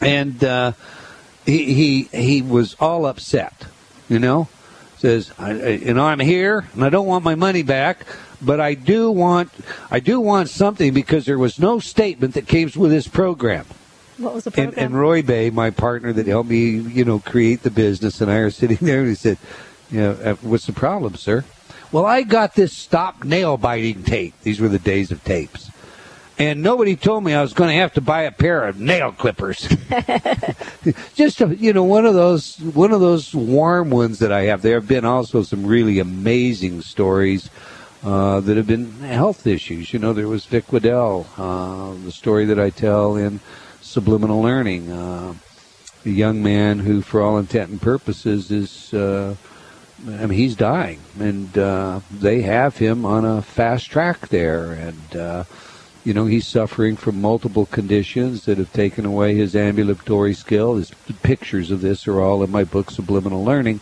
and 0.02 0.44
uh, 0.44 0.74
he 1.46 1.74
he 1.74 2.04
he 2.12 2.42
was 2.42 2.76
all 2.80 3.06
upset. 3.06 3.68
You 4.10 4.20
know, 4.20 4.50
says, 5.00 5.32
I, 5.40 5.52
I, 5.52 5.68
you 5.70 5.94
know, 5.94 6.06
I'm 6.06 6.20
here 6.20 6.68
and 6.74 6.84
I 6.84 6.90
don't 6.90 7.08
want 7.08 7.24
my 7.24 7.36
money 7.36 7.64
back, 7.64 8.06
but 8.42 8.60
I 8.60 8.74
do 8.74 9.12
want, 9.12 9.52
I 9.92 10.00
do 10.00 10.20
want 10.20 10.50
something 10.50 10.94
because 10.94 11.26
there 11.26 11.38
was 11.40 11.60
no 11.60 11.80
statement 11.80 12.34
that 12.36 12.48
came 12.48 12.70
with 12.76 12.92
this 12.92 13.08
program. 13.08 13.66
What 14.18 14.34
was 14.36 14.44
the 14.44 14.50
And, 14.58 14.74
program? 14.74 14.86
and 14.86 15.00
Roy 15.00 15.22
Bay, 15.22 15.50
my 15.50 15.70
partner 15.70 16.12
that 16.14 16.28
helped 16.28 16.50
me, 16.50 16.70
you 16.78 17.06
know, 17.06 17.20
create 17.20 17.64
the 17.64 17.72
business, 17.72 18.20
and 18.22 18.30
I 18.32 18.36
are 18.38 18.50
sitting 18.52 18.78
there, 18.82 19.00
and 19.00 19.10
he 19.10 19.16
said, 19.16 19.38
"You 19.92 20.00
know, 20.02 20.12
uh, 20.24 20.34
what's 20.42 20.66
the 20.66 20.74
problem, 20.74 21.16
sir?" 21.16 21.46
Well, 21.92 22.06
I 22.06 22.22
got 22.24 22.54
this 22.56 22.74
stop 22.76 23.24
nail 23.24 23.58
biting 23.58 24.04
tape. 24.04 24.34
These 24.44 24.60
were 24.60 24.68
the 24.68 24.78
days 24.80 25.10
of 25.12 25.24
tapes. 25.24 25.72
And 26.38 26.62
nobody 26.62 26.96
told 26.96 27.24
me 27.26 27.34
I 27.34 27.42
was 27.42 27.52
going 27.54 27.70
to 27.70 27.76
have 27.76 27.94
to 27.96 28.02
buy 28.02 28.22
a 28.22 28.32
pair 28.32 28.66
of 28.66 28.80
nail 28.80 29.12
clippers. 29.12 29.68
Just 31.16 31.42
a, 31.42 31.54
you 31.56 31.74
know, 31.74 31.84
one 31.84 32.06
of 32.06 32.14
those 32.14 32.58
one 32.60 32.92
of 32.94 33.02
those 33.02 33.34
warm 33.34 33.90
ones 33.90 34.20
that 34.20 34.32
I 34.32 34.44
have. 34.44 34.62
There 34.62 34.76
have 34.76 34.88
been 34.88 35.04
also 35.06 35.44
some 35.44 35.66
really 35.66 36.00
amazing 36.00 36.82
stories 36.82 37.50
uh, 38.04 38.40
that 38.42 38.58
have 38.58 38.68
been 38.68 38.92
health 39.00 39.46
issues. 39.46 39.92
You 39.94 40.00
know, 40.00 40.14
there 40.14 40.28
was 40.28 40.46
Vic 40.46 40.72
Waddell, 40.72 41.28
uh, 41.38 41.94
the 42.04 42.12
story 42.12 42.46
that 42.46 42.60
I 42.60 42.70
tell 42.70 43.16
in 43.16 43.40
Subliminal 43.82 44.42
Learning. 44.42 44.92
Uh, 44.92 45.34
a 46.06 46.10
young 46.10 46.42
man 46.42 46.80
who, 46.80 47.02
for 47.02 47.22
all 47.22 47.38
intent 47.38 47.70
and 47.72 47.82
purposes, 47.82 48.52
is 48.52 48.94
uh, 48.94 49.36
I 50.08 50.26
mean, 50.26 50.30
he's 50.30 50.56
dying, 50.56 51.02
and 51.20 51.58
uh, 51.58 52.00
they 52.10 52.42
have 52.44 52.78
him 52.78 53.06
on 53.06 53.26
a 53.26 53.42
fast 53.42 53.92
track 53.92 54.30
there, 54.30 54.72
and 54.72 55.46
you 56.06 56.14
know 56.14 56.26
he's 56.26 56.48
suffering 56.48 56.96
from 56.96 57.20
multiple 57.20 57.66
conditions 57.66 58.46
that 58.46 58.58
have 58.58 58.72
taken 58.72 59.06
away 59.06 59.36
his 59.36 59.58
ambulatory 59.58 60.34
skill. 60.34 60.78
His 60.78 60.92
pictures 61.22 61.70
of 61.70 61.82
this 61.82 62.08
are 62.08 62.22
all 62.22 62.44
in 62.44 62.50
my 62.50 62.64
book, 62.64 62.92
Subliminal 62.92 63.44
Learning. 63.44 63.82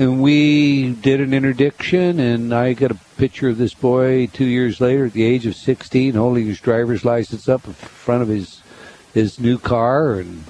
And 0.00 0.22
we 0.22 0.94
did 0.94 1.20
an 1.20 1.34
interdiction, 1.34 2.18
and 2.18 2.54
I 2.54 2.72
got 2.72 2.90
a 2.90 2.96
picture 3.18 3.50
of 3.50 3.58
this 3.58 3.74
boy 3.74 4.28
two 4.32 4.46
years 4.46 4.80
later, 4.80 5.04
at 5.04 5.12
the 5.12 5.24
age 5.24 5.44
of 5.44 5.54
16, 5.54 6.14
holding 6.14 6.46
his 6.46 6.58
driver's 6.58 7.04
license 7.04 7.50
up 7.50 7.66
in 7.66 7.74
front 7.74 8.22
of 8.22 8.28
his 8.28 8.62
his 9.12 9.38
new 9.38 9.58
car, 9.58 10.14
and 10.14 10.44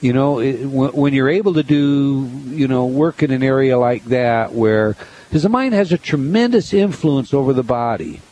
you 0.00 0.14
know, 0.14 0.38
it, 0.38 0.64
when 0.64 1.12
you're 1.12 1.28
able 1.28 1.52
to 1.52 1.62
do, 1.62 2.30
you 2.46 2.66
know, 2.66 2.86
work 2.86 3.22
in 3.22 3.30
an 3.30 3.42
area 3.42 3.76
like 3.76 4.06
that 4.06 4.52
where, 4.52 4.96
because 5.28 5.42
the 5.42 5.50
mind 5.50 5.74
has 5.74 5.92
a 5.92 5.98
tremendous 5.98 6.72
influence 6.72 7.34
over 7.34 7.52
the 7.52 7.62
body. 7.62 8.22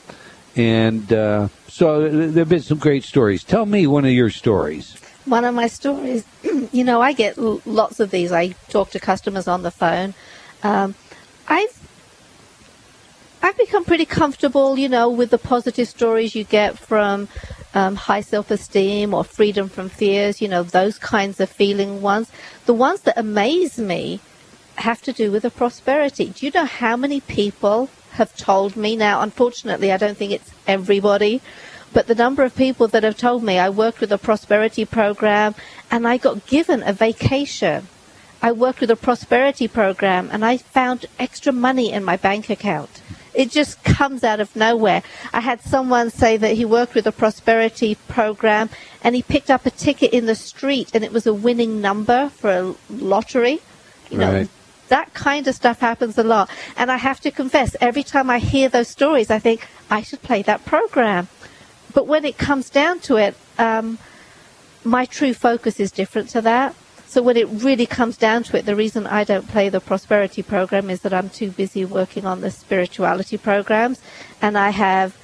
And 0.57 1.13
uh, 1.13 1.49
so 1.69 2.09
there 2.09 2.31
have 2.31 2.49
been 2.49 2.63
some 2.63 2.79
great 2.79 3.05
stories. 3.05 3.45
Tell 3.45 3.67
me 3.67 3.87
one 3.87 4.07
of 4.07 4.13
your 4.13 4.31
stories. 4.31 4.97
One 5.27 5.45
of 5.45 5.55
my 5.55 5.67
stories, 5.67 6.25
you 6.73 6.85
know, 6.85 7.03
I 7.03 7.13
get 7.13 7.37
lots 7.37 8.01
of 8.01 8.11
these. 8.11 8.33
I 8.33 8.49
talk 8.71 8.91
to 8.93 9.01
customers 9.01 9.47
on 9.47 9.63
the 9.63 9.71
phone. 9.71 10.15
Um, 10.63 10.95
I've 11.49 11.79
I've 13.43 13.59
become 13.59 13.85
pretty 13.85 14.05
comfortable, 14.05 14.79
you 14.79 14.89
know, 14.89 15.09
with 15.09 15.31
the 15.31 15.39
positive 15.39 15.89
stories 15.89 16.37
you 16.37 16.45
get 16.45 16.79
from 16.79 17.27
um, 17.75 17.97
high 17.97 18.21
self-esteem 18.21 19.13
or 19.13 19.25
freedom 19.25 19.69
from 19.69 19.89
fears, 19.89 20.41
you 20.41 20.47
know, 20.47 20.63
those 20.63 20.97
kinds 20.97 21.41
of 21.41 21.51
feeling 21.51 22.03
ones. 22.03 22.31
The 22.67 22.75
ones 22.75 23.01
that 23.03 23.19
amaze 23.19 23.79
me 23.79 24.21
have 24.77 25.03
to 25.03 25.13
do 25.13 25.33
with 25.33 25.43
the 25.43 25.51
prosperity. 25.51 26.27
Do 26.27 26.47
you 26.47 26.53
know 26.53 26.65
how 26.65 26.97
many 26.97 27.21
people 27.21 27.91
have 28.13 28.37
told 28.37 28.77
me 28.77 28.95
now? 28.95 29.23
Unfortunately, 29.23 29.91
I 29.91 29.97
don't 29.97 30.17
think 30.17 30.33
it's 30.33 30.53
everybody, 30.67 31.41
but 31.93 32.07
the 32.07 32.15
number 32.15 32.45
of 32.45 32.55
people 32.55 32.87
that 32.89 33.03
have 33.03 33.17
told 33.17 33.43
me 33.43 33.59
I 33.59 33.71
worked 33.71 34.01
with 34.01 34.13
a 34.13 34.19
prosperity 34.19 34.85
program 34.85 35.55
and 35.91 36.07
I 36.07 36.17
got 36.17 36.47
given 36.47 36.83
a 36.85 36.93
vacation. 36.93 37.89
I 38.43 38.51
worked 38.53 38.81
with 38.81 38.91
a 38.91 38.97
prosperity 38.97 39.69
program 39.69 40.29
and 40.33 40.45
I 40.45 40.57
found 40.57 41.07
extra 41.19 41.53
money 41.53 41.93
in 41.93 42.03
my 42.03 42.17
bank 42.17 42.51
account. 42.51 43.01
It 43.35 43.51
just 43.51 43.83
comes 43.85 44.25
out 44.25 44.41
of 44.41 44.55
nowhere. 44.57 45.03
I 45.33 45.41
had 45.41 45.61
someone 45.63 46.11
say 46.11 46.37
that 46.37 46.55
he 46.57 46.65
worked 46.65 46.95
with 46.95 47.07
a 47.07 47.13
prosperity 47.13 47.95
program 48.09 48.69
and 49.03 49.15
he 49.15 49.23
picked 49.23 49.49
up 49.49 49.65
a 49.65 49.71
ticket 49.71 50.13
in 50.13 50.27
the 50.27 50.35
street 50.35 50.91
and 50.93 51.03
it 51.05 51.13
was 51.13 51.27
a 51.27 51.33
winning 51.33 51.81
number 51.81 52.29
for 52.31 52.51
a 52.51 52.75
lottery. 52.91 53.61
You 54.11 54.19
know, 54.19 54.33
Right. 54.33 54.49
that 54.89 55.15
kind 55.15 55.47
of 55.47 55.55
stuff 55.55 55.79
happens 55.81 56.19
a 56.19 56.25
lot. 56.25 56.51
And 56.77 56.91
I 56.91 56.99
have 56.99 57.21
to 57.21 57.31
confess, 57.31 57.75
every 57.81 58.03
time 58.03 58.29
I 58.29 58.39
hear 58.39 58.69
those 58.69 58.89
stories, 58.89 59.31
I 59.31 59.39
think 59.39 59.67
I 59.89 60.03
should 60.03 60.21
play 60.23 60.43
that 60.43 60.65
program. 60.67 61.29
But 61.95 62.07
when 62.07 62.25
it 62.25 62.37
comes 62.37 62.69
down 62.69 62.99
to 63.01 63.17
it, 63.17 63.35
um, 63.57 63.99
my 64.85 65.05
true 65.07 65.33
focus 65.33 65.79
is 65.81 65.91
different 65.93 66.29
to 66.31 66.41
that. 66.43 66.75
So 67.13 67.21
when 67.21 67.37
it 67.37 67.47
really 67.47 67.85
comes 67.85 68.17
down 68.17 68.43
to 68.45 68.57
it, 68.57 68.65
the 68.65 68.75
reason 68.75 69.07
I 69.07 69.25
don't 69.25 69.47
play 69.47 69.69
the 69.69 69.81
prosperity 69.81 70.43
program 70.43 70.89
is 70.89 71.03
that 71.03 71.13
I'm 71.13 71.29
too 71.29 71.51
busy 71.51 71.85
working 71.85 72.25
on 72.25 72.41
the 72.41 72.51
spirituality 72.51 73.37
programs, 73.37 74.01
and 74.41 74.57
I 74.57 74.71
have 74.71 75.15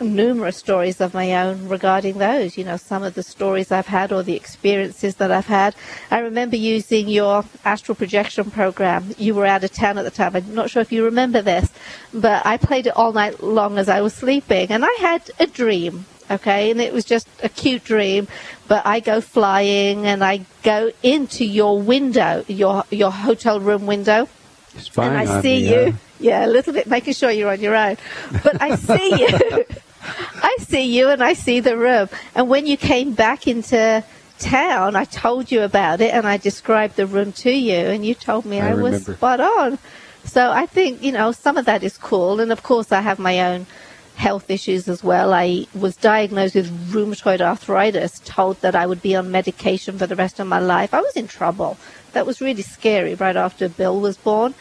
numerous 0.00 0.56
stories 0.56 0.98
of 1.02 1.12
my 1.12 1.34
own 1.34 1.68
regarding 1.68 2.16
those. 2.16 2.56
You 2.56 2.64
know, 2.64 2.78
some 2.78 3.02
of 3.02 3.12
the 3.12 3.22
stories 3.22 3.70
I've 3.70 3.88
had 3.88 4.10
or 4.10 4.22
the 4.22 4.34
experiences 4.34 5.16
that 5.16 5.30
I've 5.30 5.48
had. 5.48 5.74
I 6.10 6.20
remember 6.20 6.56
using 6.56 7.08
your 7.08 7.44
astral 7.62 7.94
projection 7.94 8.50
program. 8.50 9.14
You 9.18 9.34
were 9.34 9.44
out 9.44 9.62
of 9.62 9.72
town 9.74 9.98
at 9.98 10.04
the 10.04 10.10
time. 10.10 10.34
I'm 10.34 10.54
not 10.54 10.70
sure 10.70 10.80
if 10.80 10.92
you 10.92 11.04
remember 11.04 11.42
this, 11.42 11.70
but 12.14 12.46
I 12.46 12.56
played 12.56 12.86
it 12.86 12.96
all 12.96 13.12
night 13.12 13.42
long 13.42 13.76
as 13.76 13.90
I 13.90 14.00
was 14.00 14.14
sleeping, 14.14 14.70
and 14.70 14.82
I 14.82 14.96
had 14.98 15.30
a 15.38 15.46
dream. 15.46 16.06
Okay, 16.30 16.70
and 16.70 16.80
it 16.80 16.92
was 16.92 17.04
just 17.04 17.28
a 17.42 17.48
cute 17.48 17.82
dream, 17.82 18.28
but 18.68 18.86
I 18.86 19.00
go 19.00 19.20
flying 19.20 20.06
and 20.06 20.22
I 20.22 20.44
go 20.62 20.92
into 21.02 21.44
your 21.44 21.80
window, 21.80 22.44
your 22.46 22.84
your 22.90 23.10
hotel 23.10 23.58
room 23.58 23.86
window, 23.86 24.28
It's 24.76 24.86
fine. 24.86 25.10
and 25.10 25.28
I 25.28 25.42
see 25.42 25.62
me, 25.62 25.70
you. 25.86 25.94
Yeah, 26.20 26.46
a 26.46 26.48
little 26.48 26.72
bit, 26.72 26.86
making 26.86 27.14
sure 27.14 27.30
you're 27.30 27.50
on 27.50 27.60
your 27.60 27.74
own. 27.74 27.96
But 28.44 28.62
I 28.62 28.76
see 28.76 29.26
you. 29.26 29.64
I 30.02 30.56
see 30.60 30.96
you 30.96 31.08
and 31.08 31.22
I 31.22 31.32
see 31.32 31.60
the 31.60 31.76
room. 31.76 32.08
And 32.34 32.48
when 32.48 32.66
you 32.66 32.76
came 32.76 33.12
back 33.12 33.46
into 33.46 34.04
town, 34.38 34.96
I 34.96 35.04
told 35.04 35.50
you 35.50 35.62
about 35.62 36.00
it 36.00 36.14
and 36.14 36.26
I 36.26 36.36
described 36.36 36.96
the 36.96 37.06
room 37.06 37.32
to 37.44 37.50
you 37.50 37.76
and 37.76 38.04
you 38.04 38.14
told 38.14 38.46
me 38.46 38.60
I 38.60 38.70
I, 38.70 38.74
was 38.74 39.04
spot 39.04 39.40
on. 39.40 39.78
So 40.24 40.50
I 40.50 40.66
think, 40.66 41.02
you 41.02 41.12
know, 41.12 41.32
some 41.32 41.56
of 41.56 41.64
that 41.66 41.82
is 41.82 41.96
cool. 41.98 42.40
And 42.40 42.52
of 42.52 42.62
course, 42.62 42.92
I 42.92 43.00
have 43.00 43.18
my 43.18 43.40
own 43.40 43.66
health 44.20 44.50
issues 44.50 44.86
as 44.86 45.02
well. 45.02 45.32
I 45.32 45.66
was 45.74 45.96
diagnosed 45.96 46.54
with 46.54 46.92
rheumatoid 46.92 47.40
arthritis, 47.40 48.20
told 48.22 48.60
that 48.60 48.74
I 48.76 48.84
would 48.86 49.00
be 49.00 49.16
on 49.16 49.30
medication 49.30 49.96
for 49.98 50.06
the 50.06 50.14
rest 50.14 50.38
of 50.38 50.46
my 50.46 50.58
life. 50.58 50.92
I 50.92 51.00
was 51.00 51.16
in 51.16 51.26
trouble. 51.26 51.78
That 52.12 52.26
was 52.26 52.40
really 52.40 52.62
scary 52.62 53.14
right 53.14 53.36
after 53.36 53.68
Bill 53.68 53.98
was 53.98 54.18
born. 54.18 54.54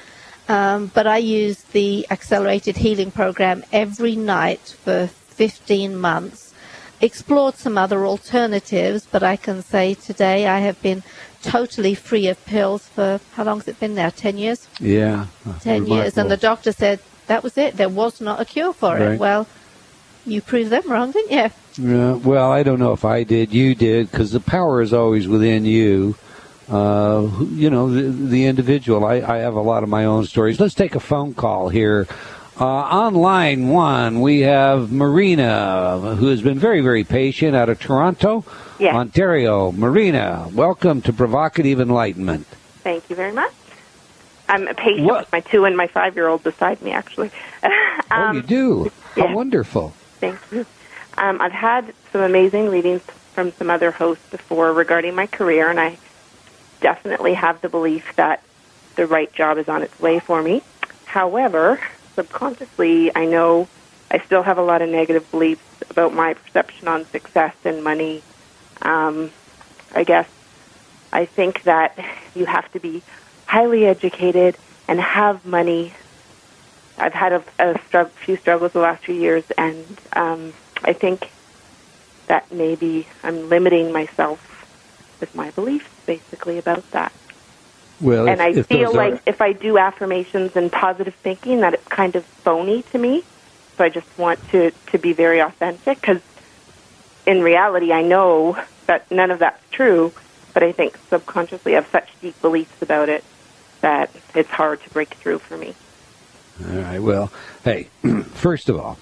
Um, 0.48 0.92
but 0.94 1.06
I 1.08 1.18
used 1.18 1.74
the 1.74 2.08
accelerated 2.10 2.78
healing 2.78 3.12
program 3.12 3.64
every 3.74 4.16
night 4.16 4.76
for 4.84 5.08
15 5.08 5.96
months. 5.98 6.54
Explored 7.02 7.56
some 7.56 7.78
other 7.78 8.06
alternatives, 8.06 9.08
but 9.12 9.24
I 9.24 9.36
can 9.36 9.62
say 9.62 9.94
today 9.94 10.48
I 10.48 10.60
have 10.60 10.82
been 10.82 11.04
totally 11.44 11.96
free 11.96 12.28
of 12.28 12.44
pills 12.46 12.88
for 12.88 13.20
how 13.34 13.44
long 13.44 13.60
has 13.60 13.68
it 13.68 13.80
been 13.80 13.96
now? 13.96 14.10
10 14.10 14.38
years? 14.38 14.68
Yeah. 14.80 15.28
10 15.62 15.86
years. 15.86 16.18
And 16.18 16.32
the 16.32 16.38
doctor 16.38 16.72
said 16.72 17.00
that 17.30 17.44
was 17.44 17.58
it. 17.58 17.78
There 17.78 17.90
was 17.90 18.20
not 18.20 18.42
a 18.42 18.46
cure 18.46 18.74
for 18.74 18.94
Right. 18.94 19.14
it. 19.14 19.20
Well, 19.20 19.48
you 20.26 20.42
proved 20.42 20.70
them 20.70 20.84
wrong, 20.92 21.12
didn't 21.12 21.32
you? 21.32 21.50
Yeah, 21.96 22.14
well, 22.16 22.52
I 22.52 22.62
don't 22.64 22.80
know 22.80 22.92
if 22.92 23.06
I 23.06 23.24
did. 23.24 23.54
You 23.54 23.74
did, 23.74 24.12
because 24.12 24.32
the 24.32 24.42
power 24.42 24.82
is 24.82 24.92
always 24.94 25.28
within 25.28 25.64
you. 25.64 26.16
Uh, 26.70 27.28
you 27.52 27.70
know, 27.70 27.90
the, 27.90 28.02
the 28.10 28.46
individual. 28.46 29.06
I, 29.06 29.16
I 29.22 29.38
have 29.38 29.56
a 29.56 29.62
lot 29.62 29.82
of 29.82 29.90
my 29.90 30.06
own 30.06 30.26
stories. 30.26 30.60
Let's 30.60 30.76
take 30.76 30.94
a 30.96 31.00
phone 31.00 31.34
call 31.34 31.70
here. 31.70 32.08
Uh, 32.60 32.66
on 32.66 33.16
line 33.16 33.70
one, 33.70 34.20
we 34.20 34.42
have 34.42 34.92
Marina, 34.92 36.16
who 36.20 36.28
has 36.28 36.42
been 36.42 36.60
very, 36.60 36.82
very 36.82 37.04
patient 37.06 37.56
out 37.56 37.70
of 37.70 37.80
Toronto, 37.80 38.44
Yes. 38.78 38.94
Ontario. 38.94 39.72
Marina, 39.72 40.48
welcome 40.54 41.02
to 41.04 41.14
Provocative 41.14 41.80
Enlightenment. 41.80 42.46
Thank 42.84 43.10
you 43.10 43.16
very 43.16 43.32
much. 43.32 43.54
I'm 44.50 44.68
a 44.68 44.74
patient 44.74 45.06
What- 45.06 45.22
with 45.22 45.32
my 45.32 45.40
two 45.42 45.66
and 45.66 45.78
my 45.78 45.88
five 45.88 46.16
year 46.16 46.28
old 46.28 46.44
beside 46.44 46.82
me, 46.82 46.92
actually. 46.92 47.32
oh, 47.64 47.70
um, 48.12 48.36
you 48.36 48.42
do? 48.42 48.92
How 49.16 49.28
yeah. 49.28 49.34
wonderful. 49.34 49.94
Thank 50.20 50.40
you. 50.52 50.66
Um, 51.18 51.40
I've 51.40 51.52
had 51.52 51.94
some 52.12 52.22
amazing 52.22 52.70
readings 52.70 53.02
from 53.34 53.52
some 53.54 53.70
other 53.70 53.92
hosts 53.92 54.28
before 54.32 54.74
regarding 54.74 55.16
my 55.16 55.28
career, 55.28 55.70
and 55.70 55.80
I 55.80 55.98
definitely 56.82 57.36
have 57.36 57.62
the 57.62 57.70
belief 57.70 58.16
that 58.16 58.42
the 58.96 59.06
right 59.06 59.32
job 59.34 59.58
is 59.58 59.70
on 59.70 59.84
its 59.84 59.98
way 60.00 60.20
for 60.20 60.42
me. 60.42 60.62
However, 61.06 61.80
subconsciously, 62.16 63.16
I 63.16 63.26
know 63.26 63.68
I 64.12 64.20
still 64.20 64.44
have 64.44 64.58
a 64.58 64.62
lot 64.62 64.82
of 64.82 64.90
negative 64.90 65.30
beliefs 65.32 65.62
about 65.90 66.14
my 66.14 66.34
perception 66.34 66.88
on 66.88 67.06
success 67.06 67.56
and 67.64 67.84
money. 67.84 68.24
Um, 68.82 69.32
I 69.94 70.04
guess 70.04 70.28
I 71.12 71.26
think 71.26 71.64
that 71.64 71.98
you 72.36 72.46
have 72.46 72.72
to 72.74 72.80
be 72.80 73.02
highly 73.50 73.88
educated 73.88 74.56
and 74.88 75.00
have 75.02 75.44
money. 75.44 75.92
I've 77.00 77.14
had 77.14 77.34
a, 77.34 77.44
a 77.58 77.74
strugg- 77.80 78.12
few 78.12 78.38
struggles 78.38 78.74
the 78.74 78.80
last 78.80 79.04
few 79.06 79.16
years, 79.16 79.44
and 79.58 79.98
um, 80.14 80.54
I 80.84 80.94
think 80.94 81.32
that 82.28 82.52
maybe 82.52 83.08
I'm 83.24 83.50
limiting 83.50 83.92
myself 83.92 84.40
with 85.20 85.34
my 85.34 85.50
beliefs, 85.50 85.90
basically 86.06 86.60
about 86.60 86.90
that. 86.92 87.12
Well, 88.00 88.30
and 88.30 88.40
if, 88.40 88.46
I 88.46 88.50
if 88.50 88.68
feel 88.68 88.92
are- 88.92 89.10
like 89.10 89.22
if 89.26 89.42
I 89.42 89.54
do 89.54 89.80
affirmations 89.80 90.56
and 90.56 90.72
positive 90.72 91.16
thinking, 91.16 91.62
that 91.62 91.74
it's 91.74 91.88
kind 91.88 92.16
of 92.16 92.24
phony 92.26 92.84
to 92.92 93.00
me. 93.00 93.24
So 93.78 93.84
I 93.84 93.90
just 93.90 94.08
want 94.16 94.40
to 94.52 94.72
to 94.92 95.00
be 95.00 95.14
very 95.14 95.40
authentic 95.40 96.00
because 96.00 96.22
in 97.26 97.42
reality, 97.42 97.92
I 97.94 98.04
know 98.04 98.62
that 98.86 99.10
none 99.10 99.32
of 99.32 99.40
that's 99.40 99.64
true. 99.72 100.14
But 100.54 100.62
I 100.64 100.72
think 100.72 101.00
subconsciously, 101.10 101.74
I 101.74 101.82
have 101.82 101.90
such 101.92 102.10
deep 102.22 102.40
beliefs 102.42 102.80
about 102.82 103.10
it 103.10 103.24
that 103.82 104.10
it's 104.36 104.50
hard 104.50 104.82
to 104.84 104.90
break 104.90 105.14
through 105.16 105.40
for 105.40 105.58
me. 105.58 105.74
All 106.68 106.78
right. 106.82 107.00
Well, 107.00 107.32
hey, 107.64 107.88
first 108.34 108.70
of 108.70 108.78
all, 108.80 108.98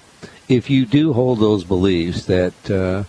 if 0.48 0.70
you 0.70 0.86
do 0.86 1.12
hold 1.12 1.40
those 1.40 1.64
beliefs 1.64 2.26
that 2.26 2.70
uh, 2.70 3.04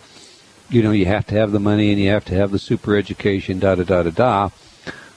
you 0.69 0.82
know 0.84 0.91
you 0.91 1.05
have 1.05 1.25
to 1.27 1.36
have 1.36 1.51
the 1.51 1.60
money 1.60 1.91
and 1.91 1.99
you 1.99 2.10
have 2.10 2.25
to 2.25 2.36
have 2.36 2.51
the 2.51 2.60
super 2.60 2.95
education, 2.95 3.60
da 3.60 3.75
da 3.75 3.84
da 3.84 4.03
da 4.03 4.10
da, 4.12 4.49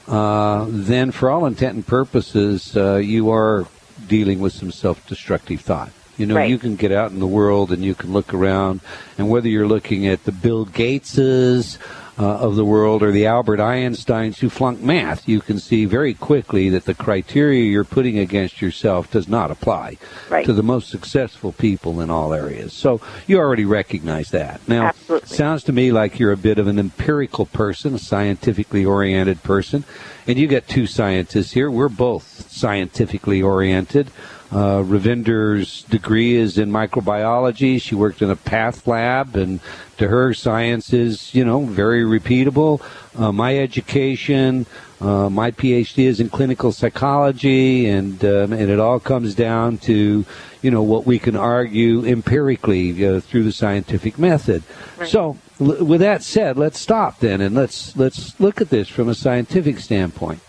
uh, 0.08 0.66
then 0.68 1.10
for 1.10 1.30
all 1.30 1.46
intent 1.46 1.74
and 1.74 1.86
purposes, 1.86 2.76
uh, 2.76 2.96
you 2.96 3.30
are 3.30 3.66
dealing 4.06 4.40
with 4.40 4.52
some 4.52 4.70
self-destructive 4.70 5.60
thought. 5.60 5.90
You 6.18 6.26
know, 6.26 6.36
Right. 6.36 6.50
you 6.50 6.58
can 6.58 6.76
get 6.76 6.92
out 6.92 7.10
in 7.10 7.20
the 7.20 7.26
world 7.26 7.72
and 7.72 7.82
you 7.82 7.94
can 7.94 8.12
look 8.12 8.34
around, 8.34 8.80
and 9.16 9.30
whether 9.30 9.48
you're 9.48 9.66
looking 9.66 10.06
at 10.06 10.24
the 10.24 10.32
Bill 10.32 10.66
Gateses 10.66 11.78
uh, 12.18 12.38
of 12.38 12.56
the 12.56 12.64
world 12.64 13.02
or 13.02 13.10
the 13.10 13.26
Albert 13.26 13.58
Einsteins 13.58 14.38
who 14.38 14.50
flunked 14.50 14.82
math, 14.82 15.26
you 15.28 15.40
can 15.40 15.58
see 15.58 15.84
very 15.86 16.12
quickly 16.12 16.68
that 16.68 16.84
the 16.84 16.94
criteria 16.94 17.64
you're 17.64 17.84
putting 17.84 18.18
against 18.18 18.60
yourself 18.60 19.10
does 19.10 19.28
not 19.28 19.50
apply 19.50 19.96
right. 20.28 20.44
to 20.44 20.52
the 20.52 20.62
most 20.62 20.90
successful 20.90 21.52
people 21.52 22.00
in 22.00 22.10
all 22.10 22.34
areas. 22.34 22.72
So 22.72 23.00
you 23.26 23.38
already 23.38 23.64
recognize 23.64 24.30
that. 24.30 24.66
Now, 24.68 24.88
Absolutely. 24.88 25.28
sounds 25.28 25.64
to 25.64 25.72
me 25.72 25.90
like 25.90 26.18
you're 26.18 26.32
a 26.32 26.36
bit 26.36 26.58
of 26.58 26.66
an 26.66 26.78
empirical 26.78 27.46
person, 27.46 27.94
a 27.94 27.98
scientifically 27.98 28.84
oriented 28.84 29.42
person, 29.42 29.84
and 30.26 30.38
you 30.38 30.46
got 30.46 30.68
two 30.68 30.86
scientists 30.86 31.52
here. 31.52 31.70
We're 31.70 31.88
both 31.88 32.50
scientifically 32.52 33.42
oriented. 33.42 34.10
Uh, 34.52 34.82
Ravinder's 34.82 35.82
degree 35.84 36.34
is 36.36 36.58
in 36.58 36.70
microbiology. 36.70 37.80
She 37.80 37.94
worked 37.94 38.20
in 38.20 38.30
a 38.30 38.36
path 38.36 38.86
lab, 38.86 39.34
and 39.34 39.60
to 39.96 40.08
her, 40.08 40.34
science 40.34 40.92
is, 40.92 41.34
you 41.34 41.42
know, 41.42 41.64
very 41.64 42.02
repeatable. 42.02 42.82
Uh, 43.18 43.32
my 43.32 43.56
education, 43.56 44.66
uh, 45.00 45.30
my 45.30 45.52
PhD 45.52 46.04
is 46.04 46.20
in 46.20 46.28
clinical 46.28 46.70
psychology, 46.70 47.88
and 47.88 48.22
um, 48.26 48.52
and 48.52 48.70
it 48.70 48.78
all 48.78 49.00
comes 49.00 49.34
down 49.34 49.78
to, 49.78 50.26
you 50.60 50.70
know, 50.70 50.82
what 50.82 51.06
we 51.06 51.18
can 51.18 51.34
argue 51.34 52.04
empirically 52.04 53.06
uh, 53.06 53.20
through 53.20 53.44
the 53.44 53.52
scientific 53.52 54.18
method. 54.18 54.62
Right. 54.98 55.08
So, 55.08 55.38
l- 55.60 55.82
with 55.82 56.00
that 56.00 56.22
said, 56.22 56.58
let's 56.58 56.78
stop 56.78 57.20
then, 57.20 57.40
and 57.40 57.54
let's 57.54 57.96
let's 57.96 58.38
look 58.38 58.60
at 58.60 58.68
this 58.68 58.88
from 58.88 59.08
a 59.08 59.14
scientific 59.14 59.78
standpoint 59.78 60.40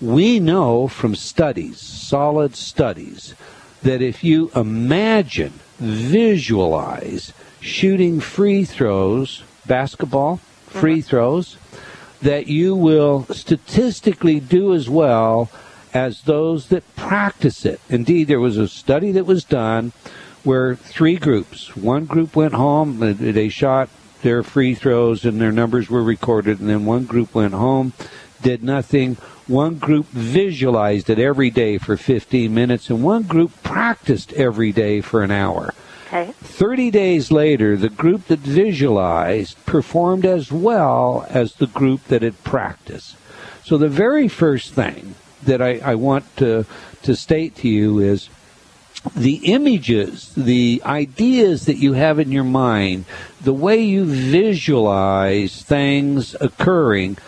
we 0.00 0.38
know 0.40 0.88
from 0.88 1.14
studies, 1.14 1.80
solid 1.80 2.54
studies, 2.54 3.34
that 3.82 4.02
if 4.02 4.22
you 4.24 4.50
imagine, 4.54 5.52
visualize 5.78 7.32
shooting 7.60 8.20
free 8.20 8.64
throws, 8.64 9.42
basketball, 9.66 10.36
free 10.66 11.00
throws, 11.00 11.56
that 12.22 12.46
you 12.46 12.74
will 12.74 13.24
statistically 13.26 14.40
do 14.40 14.74
as 14.74 14.88
well 14.88 15.50
as 15.94 16.22
those 16.22 16.68
that 16.68 16.96
practice 16.96 17.64
it. 17.64 17.80
Indeed, 17.88 18.28
there 18.28 18.40
was 18.40 18.56
a 18.56 18.68
study 18.68 19.12
that 19.12 19.26
was 19.26 19.44
done 19.44 19.92
where 20.44 20.76
three 20.76 21.16
groups, 21.16 21.76
one 21.76 22.06
group 22.06 22.36
went 22.36 22.54
home, 22.54 23.02
uh, 23.02 23.12
they 23.16 23.48
shot 23.48 23.88
their 24.22 24.42
free 24.42 24.74
throws 24.74 25.24
and 25.24 25.40
their 25.40 25.52
numbers 25.52 25.88
were 25.88 26.02
recorded, 26.02 26.60
and 26.60 26.68
then 26.68 26.84
one 26.84 27.04
group 27.04 27.34
went 27.34 27.54
home, 27.54 27.92
did 28.42 28.62
nothing. 28.62 29.14
One 29.46 29.76
group 29.76 30.06
visualized 30.06 31.08
it 31.10 31.18
every 31.18 31.50
day 31.50 31.78
for 31.78 31.96
15 31.96 32.52
minutes, 32.52 32.90
and 32.90 33.02
one 33.02 33.22
group 33.22 33.62
practiced 33.62 34.32
every 34.34 34.72
day 34.72 35.00
for 35.00 35.22
an 35.22 35.30
hour. 35.30 35.74
Okay. 36.08 36.32
30 36.32 36.90
days 36.90 37.30
later, 37.30 37.76
the 37.76 37.90
group 37.90 38.26
that 38.28 38.38
visualized 38.38 39.64
performed 39.66 40.24
as 40.24 40.50
well 40.50 41.26
as 41.28 41.54
the 41.54 41.66
group 41.66 42.04
that 42.04 42.22
had 42.22 42.42
practiced. 42.44 43.16
So 43.62 43.76
the 43.76 43.88
very 43.88 44.28
first 44.28 44.72
thing 44.72 45.14
that 45.42 45.60
I, 45.60 45.78
I 45.78 45.94
want 45.94 46.36
to, 46.38 46.64
to 47.02 47.14
state 47.14 47.56
to 47.56 47.68
you 47.68 47.98
is 47.98 48.30
the 49.14 49.52
images, 49.52 50.32
the 50.34 50.82
ideas 50.84 51.66
that 51.66 51.76
you 51.76 51.92
have 51.92 52.18
in 52.18 52.32
your 52.32 52.44
mind, 52.44 53.04
the 53.40 53.52
way 53.52 53.80
you 53.82 54.04
visualize 54.04 55.62
things 55.62 56.34
occurring 56.40 57.18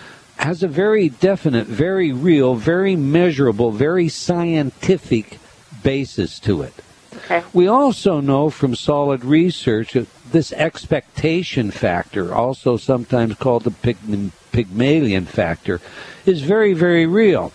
has 0.41 0.63
a 0.63 0.69
very 0.69 1.11
definite, 1.11 1.67
very 1.67 2.13
real, 2.13 2.55
very 2.55 2.97
measurable, 2.97 3.71
very 3.71 4.09
scientific 4.09 5.39
basis 5.83 6.41
to 6.41 6.63
it. 6.63 6.73
Okay. 7.15 7.43
We 7.53 7.67
also 7.67 8.21
know 8.21 8.49
from 8.49 8.75
solid 8.75 9.23
research 9.25 9.93
that 9.93 10.07
this 10.33 10.53
expectation 10.53 11.71
factor, 11.71 12.35
also 12.35 12.79
sometimes 12.79 13.35
called 13.35 13.65
the 13.65 13.71
Pygm- 13.71 14.33
Pygmalion 14.53 15.27
factor, 15.27 15.81
is 16.25 16.41
very, 16.41 16.73
very 16.73 17.07
real. 17.07 17.53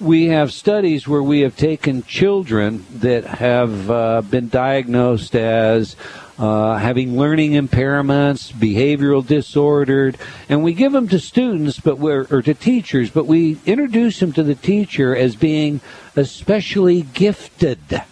We 0.00 0.26
have 0.26 0.52
studies 0.52 1.06
where 1.06 1.22
we 1.22 1.40
have 1.40 1.56
taken 1.56 2.02
children 2.02 2.84
that 2.90 3.24
have 3.24 3.90
uh, 3.90 4.22
been 4.22 4.48
diagnosed 4.48 5.36
as 5.36 5.94
uh, 6.38 6.76
having 6.78 7.16
learning 7.16 7.52
impairments, 7.52 8.52
behavioral 8.52 9.26
disordered, 9.26 10.18
and 10.48 10.64
we 10.64 10.72
give 10.72 10.92
them 10.92 11.08
to 11.08 11.18
students, 11.18 11.78
but 11.78 11.98
we're 11.98 12.26
or 12.30 12.42
to 12.42 12.54
teachers, 12.54 13.10
but 13.10 13.26
we 13.26 13.58
introduce 13.66 14.20
them 14.20 14.32
to 14.32 14.42
the 14.42 14.54
teacher 14.54 15.14
as 15.14 15.36
being 15.36 15.80
especially 16.16 17.02
gifted. 17.02 18.02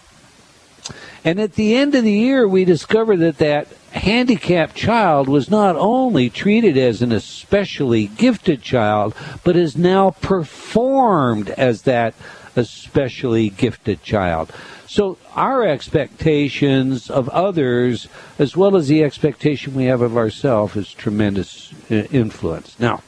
And 1.25 1.41
at 1.41 1.55
the 1.55 1.77
end 1.77 1.95
of 1.95 2.05
the 2.05 2.13
year, 2.13 2.49
we 2.49 2.65
discover 2.65 3.17
that 3.19 3.39
that 3.39 3.69
handicapped 3.93 4.75
child 4.75 5.29
was 5.29 5.51
not 5.51 5.77
only 5.77 6.31
treated 6.31 6.77
as 6.77 7.03
an 7.03 7.13
especially 7.13 8.07
gifted 8.07 8.63
child, 8.63 9.15
but 9.45 9.57
is 9.57 9.77
now 9.77 10.11
performed 10.11 11.51
as 11.51 11.83
that 11.83 12.15
especially 12.57 13.51
gifted 13.51 14.03
child. 14.03 14.53
So 14.87 15.17
our 15.35 15.65
expectations 15.67 17.09
of 17.11 17.29
others, 17.31 18.09
as 18.38 18.57
well 18.57 18.77
as 18.77 18.88
the 18.88 19.03
expectation 19.05 19.75
we 19.75 19.85
have 19.87 20.03
of 20.03 20.17
ourselves, 20.17 20.77
is 20.77 20.93
tremendous 20.93 21.73
uh, 21.91 21.95
influence. 22.12 22.79
Now, 22.79 23.03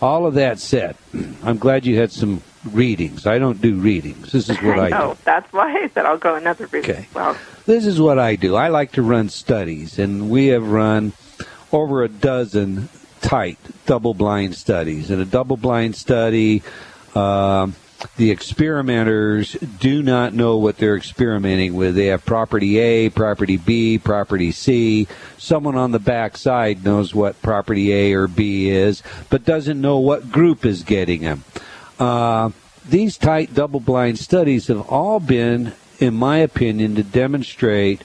all 0.00 0.26
of 0.26 0.34
that 0.34 0.58
said, 0.58 0.96
I'm 1.44 1.58
glad 1.58 1.84
you 1.84 1.98
had 1.98 2.12
some 2.12 2.42
readings. 2.72 3.26
I 3.26 3.38
don't 3.38 3.60
do 3.60 3.74
readings. 3.76 4.32
This 4.32 4.48
is 4.48 4.56
what 4.62 4.78
I, 4.78 4.88
know. 4.88 5.12
do. 5.14 5.18
That's 5.24 5.52
why 5.52 5.72
I 5.82 5.88
said 5.88 6.06
I'll 6.06 6.18
go 6.18 6.34
another 6.34 6.66
route 6.66 6.88
Okay. 6.88 7.08
well. 7.14 7.36
This 7.66 7.84
is 7.86 8.00
what 8.00 8.18
I 8.18 8.36
do. 8.36 8.56
I 8.56 8.68
like 8.68 8.92
to 8.92 9.02
run 9.02 9.28
studies, 9.28 9.98
and 9.98 10.30
we 10.30 10.46
have 10.46 10.66
run 10.70 11.12
over 11.72 12.02
a 12.02 12.08
dozen 12.08 12.88
tight 13.20 13.58
double 13.84 14.14
blind 14.14 14.54
studies. 14.54 15.10
In 15.10 15.20
a 15.20 15.24
double 15.26 15.58
blind 15.58 15.94
study, 15.94 16.62
um, 17.14 17.74
the 18.16 18.30
experimenters 18.30 19.52
do 19.52 20.02
not 20.02 20.32
know 20.32 20.56
what 20.56 20.76
they're 20.76 20.96
experimenting 20.96 21.74
with. 21.74 21.94
They 21.94 22.06
have 22.06 22.24
property 22.24 22.78
A, 22.78 23.10
property 23.10 23.56
B, 23.56 23.98
property 23.98 24.52
C. 24.52 25.08
Someone 25.36 25.76
on 25.76 25.90
the 25.90 25.98
back 25.98 26.36
side 26.36 26.84
knows 26.84 27.14
what 27.14 27.40
property 27.42 27.92
A 27.92 28.12
or 28.14 28.28
B 28.28 28.70
is, 28.70 29.02
but 29.30 29.44
doesn't 29.44 29.80
know 29.80 29.98
what 29.98 30.30
group 30.30 30.64
is 30.64 30.82
getting 30.82 31.22
them. 31.22 31.44
Uh, 31.98 32.50
these 32.88 33.18
tight 33.18 33.54
double 33.54 33.80
blind 33.80 34.18
studies 34.18 34.68
have 34.68 34.88
all 34.88 35.20
been, 35.20 35.72
in 35.98 36.14
my 36.14 36.38
opinion, 36.38 36.94
to 36.94 37.02
demonstrate 37.02 38.02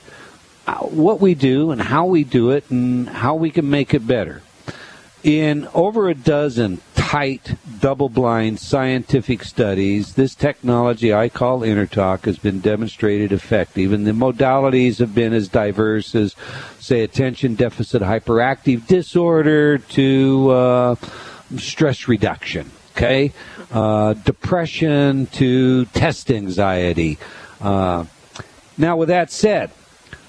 uh, 0.66 0.78
what 0.78 1.20
we 1.20 1.34
do 1.34 1.70
and 1.70 1.80
how 1.80 2.06
we 2.06 2.24
do 2.24 2.50
it 2.50 2.68
and 2.70 3.08
how 3.08 3.34
we 3.34 3.50
can 3.50 3.68
make 3.68 3.94
it 3.94 4.06
better. 4.06 4.42
In 5.24 5.68
over 5.72 6.10
a 6.10 6.14
dozen 6.14 6.82
tight 6.94 7.56
double 7.80 8.10
blind 8.10 8.60
scientific 8.60 9.42
studies, 9.42 10.16
this 10.16 10.34
technology 10.34 11.14
I 11.14 11.30
call 11.30 11.60
InnerTalk 11.60 12.26
has 12.26 12.36
been 12.36 12.60
demonstrated 12.60 13.32
effective, 13.32 13.94
and 13.94 14.06
the 14.06 14.10
modalities 14.10 14.98
have 14.98 15.14
been 15.14 15.32
as 15.32 15.48
diverse 15.48 16.14
as, 16.14 16.36
say, 16.78 17.00
attention 17.00 17.54
deficit 17.54 18.02
hyperactive 18.02 18.86
disorder 18.86 19.78
to 19.78 20.50
uh, 20.50 20.94
stress 21.56 22.06
reduction. 22.06 22.70
Okay, 22.94 23.32
uh, 23.72 24.12
depression 24.12 25.24
to 25.28 25.86
test 25.86 26.30
anxiety. 26.30 27.16
Uh, 27.62 28.04
now, 28.76 28.98
with 28.98 29.08
that 29.08 29.32
said, 29.32 29.70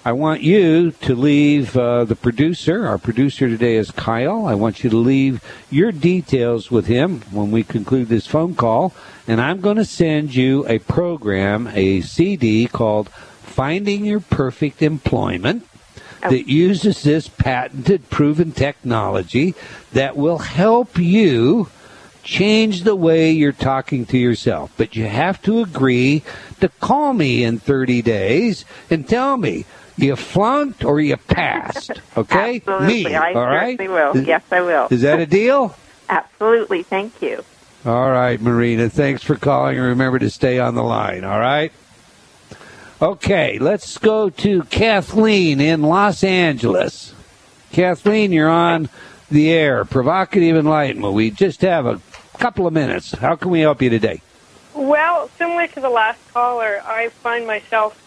I 0.07 0.11
want 0.11 0.43
you 0.43 0.91
to 0.91 1.15
leave 1.15 1.75
uh, 1.75 2.05
the 2.05 2.15
producer. 2.15 2.85
Our 2.85 2.99
producer 2.99 3.49
today 3.49 3.75
is 3.75 3.89
Kyle. 3.89 4.45
I 4.45 4.53
want 4.53 4.83
you 4.83 4.89
to 4.91 4.97
leave 4.97 5.43
your 5.71 5.91
details 5.91 6.69
with 6.69 6.85
him 6.85 7.21
when 7.31 7.49
we 7.49 7.63
conclude 7.63 8.07
this 8.07 8.27
phone 8.27 8.53
call. 8.53 8.93
And 9.27 9.41
I'm 9.41 9.61
going 9.61 9.77
to 9.77 9.83
send 9.85 10.35
you 10.35 10.63
a 10.67 10.77
program, 10.77 11.65
a 11.73 12.01
CD 12.01 12.67
called 12.67 13.09
Finding 13.09 14.05
Your 14.05 14.19
Perfect 14.19 14.83
Employment 14.83 15.67
that 16.21 16.47
uses 16.47 17.01
this 17.01 17.27
patented, 17.27 18.11
proven 18.11 18.51
technology 18.51 19.55
that 19.93 20.15
will 20.15 20.37
help 20.37 20.99
you 20.99 21.71
change 22.21 22.83
the 22.83 22.95
way 22.95 23.31
you're 23.31 23.51
talking 23.51 24.05
to 24.05 24.19
yourself. 24.19 24.71
But 24.77 24.95
you 24.95 25.07
have 25.07 25.41
to 25.43 25.61
agree 25.61 26.21
to 26.59 26.69
call 26.69 27.13
me 27.13 27.43
in 27.43 27.57
30 27.57 28.03
days 28.03 28.65
and 28.91 29.09
tell 29.09 29.37
me 29.37 29.65
you 29.97 30.15
flunked 30.15 30.83
or 30.83 30.99
you 30.99 31.17
passed. 31.17 31.91
Okay? 32.17 32.57
Absolutely. 32.57 33.03
Me. 33.05 33.15
I 33.15 33.33
all 33.33 33.45
right? 33.45 33.79
will. 33.79 34.11
Is, 34.11 34.27
yes, 34.27 34.43
I 34.51 34.61
will. 34.61 34.87
is 34.89 35.01
that 35.01 35.19
a 35.19 35.25
deal? 35.25 35.75
Absolutely. 36.09 36.83
Thank 36.83 37.21
you. 37.21 37.43
All 37.85 38.09
right, 38.09 38.41
Marina. 38.41 38.89
Thanks 38.89 39.23
for 39.23 39.35
calling 39.35 39.77
and 39.77 39.85
remember 39.85 40.19
to 40.19 40.29
stay 40.29 40.59
on 40.59 40.75
the 40.75 40.83
line. 40.83 41.23
All 41.23 41.39
right? 41.39 41.71
Okay, 43.01 43.59
let's 43.59 43.97
go 43.97 44.29
to 44.29 44.63
Kathleen 44.63 45.59
in 45.59 45.81
Los 45.81 46.23
Angeles. 46.23 47.13
Kathleen, 47.71 48.31
you're 48.31 48.49
on 48.49 48.89
the 49.29 49.51
air. 49.51 49.85
Provocative 49.85 50.55
enlightenment. 50.55 51.13
We 51.13 51.29
just 51.29 51.61
have 51.61 51.85
a 51.85 52.01
couple 52.37 52.65
of 52.65 52.73
minutes. 52.73 53.11
How 53.11 53.35
can 53.35 53.51
we 53.51 53.59
help 53.59 53.81
you 53.81 53.89
today? 53.89 54.21
Well, 54.73 55.29
similar 55.37 55.67
to 55.67 55.79
the 55.79 55.89
last 55.89 56.19
caller, 56.33 56.81
I 56.85 57.09
find 57.09 57.45
myself 57.45 58.01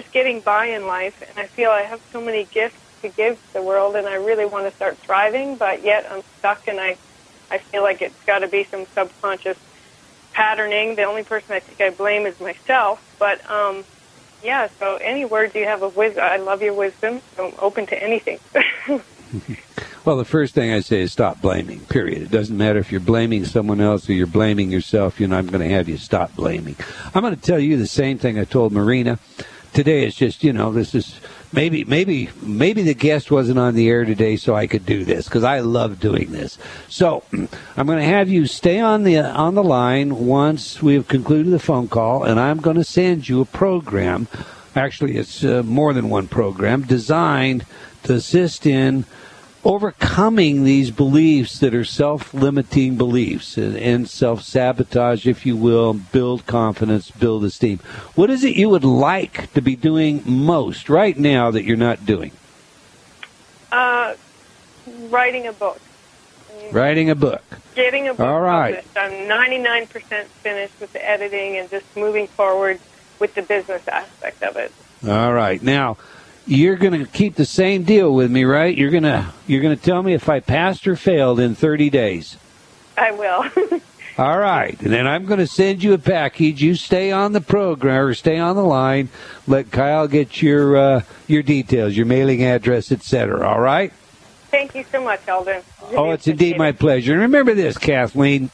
just 0.00 0.12
getting 0.12 0.40
by 0.40 0.66
in 0.66 0.86
life, 0.86 1.22
and 1.26 1.38
I 1.38 1.46
feel 1.46 1.70
I 1.70 1.80
have 1.80 2.02
so 2.12 2.20
many 2.20 2.44
gifts 2.44 2.78
to 3.00 3.08
give 3.08 3.40
the 3.54 3.62
world, 3.62 3.96
and 3.96 4.06
I 4.06 4.16
really 4.16 4.44
want 4.44 4.68
to 4.68 4.76
start 4.76 4.98
thriving, 4.98 5.56
but 5.56 5.82
yet 5.82 6.06
I'm 6.10 6.22
stuck, 6.38 6.68
and 6.68 6.78
I, 6.78 6.98
I 7.50 7.56
feel 7.56 7.82
like 7.82 8.02
it's 8.02 8.22
got 8.24 8.40
to 8.40 8.48
be 8.48 8.64
some 8.64 8.84
subconscious 8.94 9.56
patterning. 10.34 10.96
The 10.96 11.04
only 11.04 11.22
person 11.22 11.54
I 11.54 11.60
think 11.60 11.80
I 11.80 11.96
blame 11.96 12.26
is 12.26 12.38
myself. 12.40 13.02
But 13.18 13.48
um, 13.50 13.84
yeah, 14.44 14.68
so 14.78 14.96
any 14.96 15.24
words 15.24 15.54
you 15.54 15.64
have 15.64 15.82
of 15.82 15.96
wisdom, 15.96 16.24
I 16.24 16.36
love 16.36 16.60
your 16.60 16.74
wisdom. 16.74 17.22
I'm 17.38 17.54
open 17.58 17.86
to 17.86 18.02
anything. 18.02 18.38
Well, 20.06 20.16
the 20.16 20.24
first 20.24 20.54
thing 20.54 20.72
I 20.72 20.82
say 20.82 21.00
is 21.00 21.10
stop 21.10 21.40
blaming, 21.40 21.80
period. 21.80 22.22
It 22.22 22.30
doesn't 22.30 22.56
matter 22.56 22.78
if 22.78 22.92
you're 22.92 23.00
blaming 23.00 23.44
someone 23.44 23.80
else 23.80 24.08
or 24.08 24.12
you're 24.12 24.28
blaming 24.28 24.70
yourself. 24.70 25.18
You 25.18 25.26
know, 25.26 25.36
I'm 25.36 25.48
going 25.48 25.68
to 25.68 25.74
have 25.74 25.88
you 25.88 25.96
stop 25.96 26.36
blaming. 26.36 26.76
I'm 27.12 27.22
going 27.22 27.34
to 27.34 27.42
tell 27.42 27.58
you 27.58 27.76
the 27.76 27.88
same 27.88 28.16
thing 28.16 28.38
I 28.38 28.44
told 28.44 28.70
Marina. 28.70 29.18
Today 29.76 30.06
it's 30.06 30.16
just, 30.16 30.42
you 30.42 30.54
know, 30.54 30.72
this 30.72 30.94
is 30.94 31.20
maybe, 31.52 31.84
maybe, 31.84 32.30
maybe 32.40 32.80
the 32.80 32.94
guest 32.94 33.30
wasn't 33.30 33.58
on 33.58 33.74
the 33.74 33.90
air 33.90 34.06
today 34.06 34.36
so 34.36 34.54
I 34.54 34.66
could 34.66 34.86
do 34.86 35.04
this 35.04 35.26
because 35.26 35.44
I 35.44 35.60
love 35.60 36.00
doing 36.00 36.32
this. 36.32 36.56
So 36.88 37.22
I'm 37.76 37.86
going 37.86 37.98
to 37.98 38.04
have 38.04 38.30
you 38.30 38.46
stay 38.46 38.80
on 38.80 39.02
the, 39.02 39.18
on 39.18 39.54
the 39.54 39.62
line 39.62 40.26
once 40.26 40.82
we 40.82 40.94
have 40.94 41.08
concluded 41.08 41.52
the 41.52 41.58
phone 41.58 41.88
call 41.88 42.24
and 42.24 42.40
I'm 42.40 42.60
going 42.62 42.76
to 42.76 42.84
send 42.84 43.28
you 43.28 43.42
a 43.42 43.44
program. 43.44 44.28
Actually, 44.74 45.18
it's 45.18 45.44
uh, 45.44 45.62
more 45.62 45.92
than 45.92 46.08
one 46.08 46.26
program 46.26 46.80
designed 46.80 47.66
to 48.04 48.14
assist 48.14 48.64
in 48.64 49.04
overcoming 49.66 50.64
these 50.64 50.90
beliefs 50.90 51.58
that 51.58 51.74
are 51.74 51.84
self-limiting 51.84 52.96
beliefs 52.96 53.56
and, 53.56 53.76
and 53.76 54.08
self-sabotage, 54.08 55.26
if 55.26 55.44
you 55.44 55.56
will, 55.56 55.92
build 55.92 56.46
confidence, 56.46 57.10
build 57.10 57.44
esteem. 57.44 57.78
What 58.14 58.30
is 58.30 58.44
it 58.44 58.56
you 58.56 58.68
would 58.68 58.84
like 58.84 59.52
to 59.54 59.60
be 59.60 59.76
doing 59.76 60.22
most 60.24 60.88
right 60.88 61.18
now 61.18 61.50
that 61.50 61.64
you're 61.64 61.76
not 61.76 62.06
doing? 62.06 62.32
uh, 63.72 64.14
writing 65.10 65.46
a 65.46 65.52
book. 65.52 65.80
Writing 66.72 67.10
a 67.10 67.14
book. 67.14 67.42
Getting 67.74 68.08
a 68.08 68.14
book 68.14 68.26
All 68.26 68.40
right. 68.40 68.82
published. 68.84 68.96
I'm 68.96 69.28
99% 69.28 70.24
finished 70.42 70.80
with 70.80 70.92
the 70.92 71.08
editing 71.08 71.58
and 71.58 71.70
just 71.70 71.84
moving 71.96 72.26
forward 72.26 72.80
with 73.18 73.34
the 73.34 73.42
business 73.42 73.86
aspect 73.88 74.42
of 74.42 74.56
it. 74.56 74.72
All 75.06 75.32
right. 75.32 75.62
Now, 75.62 75.96
you're 76.46 76.76
going 76.76 77.04
to 77.04 77.10
keep 77.10 77.34
the 77.34 77.44
same 77.44 77.82
deal 77.82 78.14
with 78.14 78.30
me, 78.30 78.44
right? 78.44 78.76
You're 78.76 78.90
going 78.90 79.02
to 79.02 79.26
you're 79.46 79.62
going 79.62 79.76
to 79.76 79.82
tell 79.82 80.02
me 80.02 80.14
if 80.14 80.28
I 80.28 80.40
passed 80.40 80.86
or 80.86 80.96
failed 80.96 81.40
in 81.40 81.54
30 81.54 81.90
days. 81.90 82.36
I 82.96 83.10
will. 83.12 83.44
All 84.18 84.38
right, 84.38 84.80
and 84.80 84.90
then 84.90 85.06
I'm 85.06 85.26
going 85.26 85.40
to 85.40 85.46
send 85.46 85.82
you 85.82 85.92
a 85.92 85.98
package. 85.98 86.62
You 86.62 86.74
stay 86.74 87.12
on 87.12 87.32
the 87.32 87.40
program 87.42 88.06
or 88.06 88.14
stay 88.14 88.38
on 88.38 88.56
the 88.56 88.64
line. 88.64 89.10
Let 89.46 89.70
Kyle 89.70 90.08
get 90.08 90.40
your 90.40 90.74
uh, 90.76 91.02
your 91.26 91.42
details, 91.42 91.94
your 91.94 92.06
mailing 92.06 92.42
address, 92.42 92.90
etc. 92.90 93.46
All 93.46 93.60
right. 93.60 93.92
Thank 94.50 94.74
you 94.74 94.84
so 94.90 95.02
much, 95.02 95.20
Eldon. 95.28 95.62
Really 95.82 95.96
Oh, 95.96 96.10
it's 96.12 96.26
indeed 96.26 96.56
my 96.56 96.72
pleasure. 96.72 97.12
And 97.12 97.20
remember 97.22 97.52
this, 97.52 97.76
Kathleen. 97.76 98.48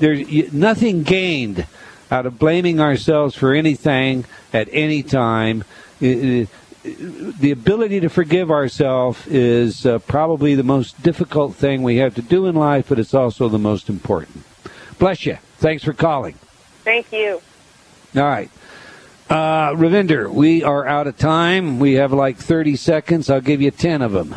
There's 0.00 0.52
nothing 0.52 1.04
gained 1.04 1.66
out 2.10 2.26
of 2.26 2.38
blaming 2.38 2.80
ourselves 2.80 3.36
for 3.36 3.52
anything 3.54 4.24
at 4.52 4.68
any 4.72 5.04
time. 5.04 5.62
I- 6.02 6.06
I- 6.06 6.48
The 6.82 7.50
ability 7.50 8.00
to 8.00 8.08
forgive 8.08 8.50
ourselves 8.50 9.26
is 9.26 9.84
uh, 9.84 9.98
probably 9.98 10.54
the 10.54 10.62
most 10.62 11.02
difficult 11.02 11.54
thing 11.54 11.82
we 11.82 11.96
have 11.96 12.14
to 12.14 12.22
do 12.22 12.46
in 12.46 12.54
life, 12.54 12.88
but 12.88 12.98
it's 12.98 13.12
also 13.12 13.48
the 13.48 13.58
most 13.58 13.90
important. 13.90 14.44
Bless 14.98 15.26
you. 15.26 15.36
Thanks 15.58 15.84
for 15.84 15.92
calling. 15.92 16.34
Thank 16.84 17.12
you. 17.12 17.42
All 18.16 18.22
right. 18.22 18.50
Uh, 19.28 19.72
Ravinder, 19.74 20.32
we 20.32 20.64
are 20.64 20.86
out 20.86 21.06
of 21.06 21.16
time. 21.18 21.78
We 21.78 21.94
have 21.94 22.12
like 22.12 22.36
30 22.38 22.76
seconds. 22.76 23.28
I'll 23.30 23.40
give 23.40 23.60
you 23.60 23.70
10 23.70 24.00
of 24.02 24.12
them. 24.12 24.36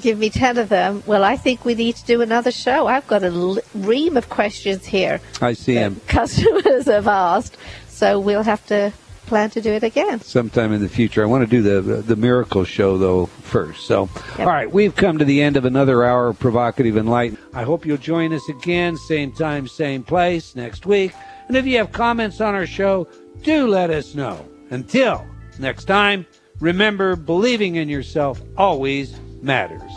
Give 0.00 0.18
me 0.18 0.30
10 0.30 0.58
of 0.58 0.68
them. 0.68 1.02
Well, 1.06 1.24
I 1.24 1.36
think 1.36 1.64
we 1.64 1.74
need 1.74 1.96
to 1.96 2.04
do 2.04 2.20
another 2.20 2.50
show. 2.52 2.86
I've 2.88 3.06
got 3.06 3.22
a 3.24 3.62
ream 3.74 4.16
of 4.16 4.28
questions 4.28 4.84
here 4.86 5.20
I 5.40 5.54
see 5.54 5.74
him. 5.74 5.94
that 5.94 6.08
customers 6.08 6.86
have 6.86 7.08
asked. 7.08 7.56
So 7.88 8.20
we'll 8.20 8.42
have 8.44 8.64
to 8.66 8.92
plan 9.28 9.50
to 9.50 9.60
do 9.60 9.72
it 9.72 9.82
again. 9.82 10.20
sometime 10.20 10.72
in 10.72 10.80
the 10.80 10.88
future. 10.88 11.22
I 11.22 11.26
want 11.26 11.48
to 11.48 11.50
do 11.50 11.62
the 11.62 12.02
the 12.02 12.16
miracle 12.16 12.64
show 12.64 12.98
though 12.98 13.26
first. 13.26 13.86
So, 13.86 14.08
Yep. 14.38 14.40
all 14.40 14.46
right, 14.46 14.70
we've 14.72 14.96
come 14.96 15.18
to 15.18 15.24
the 15.24 15.42
end 15.42 15.56
of 15.56 15.64
another 15.64 16.04
hour 16.04 16.28
of 16.28 16.38
provocative 16.38 16.96
enlightenment. 16.96 17.44
I 17.54 17.62
hope 17.62 17.86
you'll 17.86 17.96
join 17.98 18.32
us 18.32 18.48
again, 18.48 18.96
same 18.96 19.32
time, 19.32 19.66
same 19.68 20.02
place 20.02 20.56
next 20.56 20.86
week. 20.86 21.12
And 21.48 21.56
if 21.56 21.66
you 21.66 21.76
have 21.78 21.92
comments 21.92 22.40
on 22.40 22.54
our 22.54 22.66
show, 22.66 23.06
do 23.42 23.66
let 23.68 23.90
us 23.90 24.14
know. 24.14 24.44
Until 24.70 25.24
next 25.58 25.84
time, 25.84 26.26
remember 26.60 27.16
believing 27.16 27.76
in 27.76 27.88
yourself 27.88 28.40
always 28.56 29.14
matters. 29.40 29.92